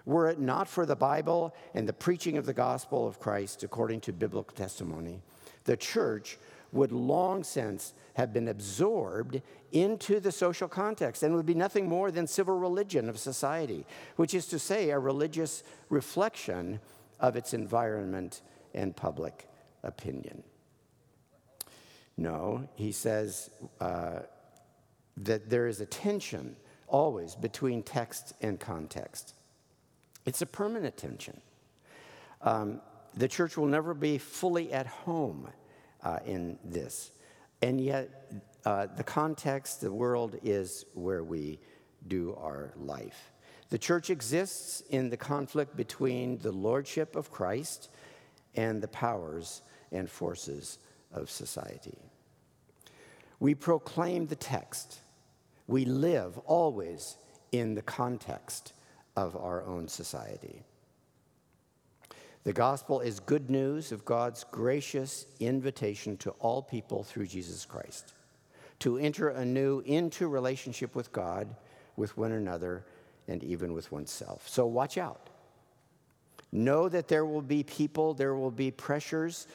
Were 0.04 0.28
it 0.28 0.40
not 0.40 0.68
for 0.68 0.84
the 0.84 0.96
Bible 0.96 1.54
and 1.74 1.88
the 1.88 1.92
preaching 1.92 2.36
of 2.36 2.46
the 2.46 2.52
gospel 2.52 3.06
of 3.06 3.20
Christ 3.20 3.62
according 3.62 4.00
to 4.02 4.12
biblical 4.12 4.54
testimony, 4.54 5.20
the 5.64 5.76
church 5.76 6.38
would 6.72 6.90
long 6.90 7.44
since 7.44 7.94
have 8.14 8.32
been 8.32 8.48
absorbed 8.48 9.40
into 9.72 10.20
the 10.20 10.32
social 10.32 10.68
context 10.68 11.22
and 11.22 11.34
would 11.34 11.46
be 11.46 11.54
nothing 11.54 11.88
more 11.88 12.10
than 12.10 12.26
civil 12.26 12.58
religion 12.58 13.08
of 13.08 13.18
society, 13.18 13.86
which 14.16 14.34
is 14.34 14.46
to 14.46 14.58
say, 14.58 14.90
a 14.90 14.98
religious 14.98 15.62
reflection 15.90 16.80
of 17.20 17.36
its 17.36 17.54
environment 17.54 18.40
and 18.74 18.96
public 18.96 19.48
opinion. 19.82 20.42
No, 22.16 22.68
he 22.74 22.92
says 22.92 23.50
uh, 23.80 24.20
that 25.16 25.50
there 25.50 25.66
is 25.66 25.80
a 25.80 25.86
tension 25.86 26.56
always 26.86 27.34
between 27.34 27.82
text 27.82 28.34
and 28.40 28.60
context. 28.60 29.34
It's 30.26 30.42
a 30.42 30.46
permanent 30.46 30.96
tension. 30.96 31.40
Um, 32.42 32.80
the 33.14 33.28
church 33.28 33.56
will 33.56 33.66
never 33.66 33.94
be 33.94 34.18
fully 34.18 34.72
at 34.72 34.86
home 34.86 35.48
uh, 36.02 36.18
in 36.24 36.58
this. 36.64 37.10
And 37.60 37.80
yet, 37.80 38.42
uh, 38.64 38.86
the 38.96 39.04
context, 39.04 39.80
the 39.80 39.92
world 39.92 40.38
is 40.42 40.84
where 40.94 41.24
we 41.24 41.58
do 42.08 42.36
our 42.40 42.72
life. 42.76 43.32
The 43.70 43.78
church 43.78 44.10
exists 44.10 44.82
in 44.90 45.08
the 45.08 45.16
conflict 45.16 45.76
between 45.76 46.38
the 46.38 46.52
lordship 46.52 47.16
of 47.16 47.30
Christ 47.30 47.88
and 48.54 48.82
the 48.82 48.88
powers 48.88 49.62
and 49.90 50.10
forces 50.10 50.78
of 51.12 51.30
society. 51.30 51.98
We 53.42 53.56
proclaim 53.56 54.28
the 54.28 54.36
text. 54.36 55.00
We 55.66 55.84
live 55.84 56.38
always 56.46 57.16
in 57.50 57.74
the 57.74 57.82
context 57.82 58.72
of 59.16 59.34
our 59.34 59.64
own 59.64 59.88
society. 59.88 60.62
The 62.44 62.52
gospel 62.52 63.00
is 63.00 63.18
good 63.18 63.50
news 63.50 63.90
of 63.90 64.04
God's 64.04 64.44
gracious 64.52 65.26
invitation 65.40 66.16
to 66.18 66.30
all 66.38 66.62
people 66.62 67.02
through 67.02 67.26
Jesus 67.26 67.64
Christ 67.64 68.14
to 68.78 68.96
enter 68.98 69.30
anew 69.30 69.80
into 69.86 70.28
relationship 70.28 70.94
with 70.94 71.10
God, 71.10 71.52
with 71.96 72.16
one 72.16 72.30
another, 72.30 72.84
and 73.26 73.42
even 73.42 73.72
with 73.72 73.90
oneself. 73.90 74.48
So 74.48 74.66
watch 74.66 74.98
out. 74.98 75.30
Know 76.52 76.88
that 76.88 77.08
there 77.08 77.26
will 77.26 77.42
be 77.42 77.64
people, 77.64 78.14
there 78.14 78.36
will 78.36 78.52
be 78.52 78.70
pressures 78.70 79.48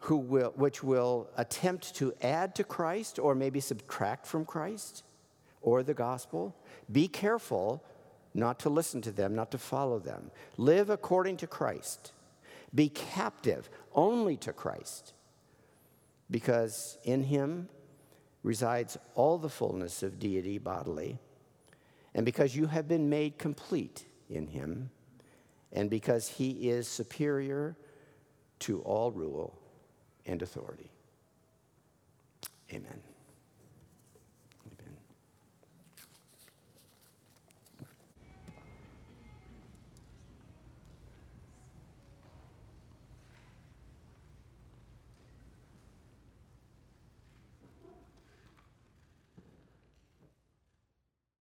who 0.00 0.16
will, 0.16 0.52
which 0.56 0.82
will 0.82 1.28
attempt 1.36 1.94
to 1.96 2.12
add 2.22 2.54
to 2.54 2.64
Christ 2.64 3.18
or 3.18 3.34
maybe 3.34 3.60
subtract 3.60 4.26
from 4.26 4.44
Christ 4.44 5.04
or 5.60 5.82
the 5.82 5.94
gospel. 5.94 6.56
Be 6.90 7.06
careful 7.06 7.84
not 8.32 8.58
to 8.60 8.70
listen 8.70 9.02
to 9.02 9.12
them, 9.12 9.34
not 9.34 9.50
to 9.50 9.58
follow 9.58 9.98
them. 9.98 10.30
Live 10.56 10.88
according 10.88 11.36
to 11.38 11.46
Christ. 11.46 12.12
Be 12.74 12.88
captive 12.88 13.68
only 13.94 14.36
to 14.38 14.52
Christ, 14.52 15.12
because 16.30 16.96
in 17.04 17.24
him 17.24 17.68
resides 18.42 18.96
all 19.14 19.36
the 19.36 19.48
fullness 19.48 20.02
of 20.02 20.18
deity 20.18 20.56
bodily, 20.56 21.18
and 22.14 22.24
because 22.24 22.56
you 22.56 22.66
have 22.66 22.88
been 22.88 23.10
made 23.10 23.38
complete 23.38 24.06
in 24.30 24.46
him, 24.46 24.90
and 25.72 25.90
because 25.90 26.28
he 26.28 26.70
is 26.70 26.88
superior 26.88 27.76
to 28.60 28.80
all 28.82 29.10
rule 29.10 29.59
and 30.30 30.42
authority. 30.42 30.90
Amen. 32.72 33.09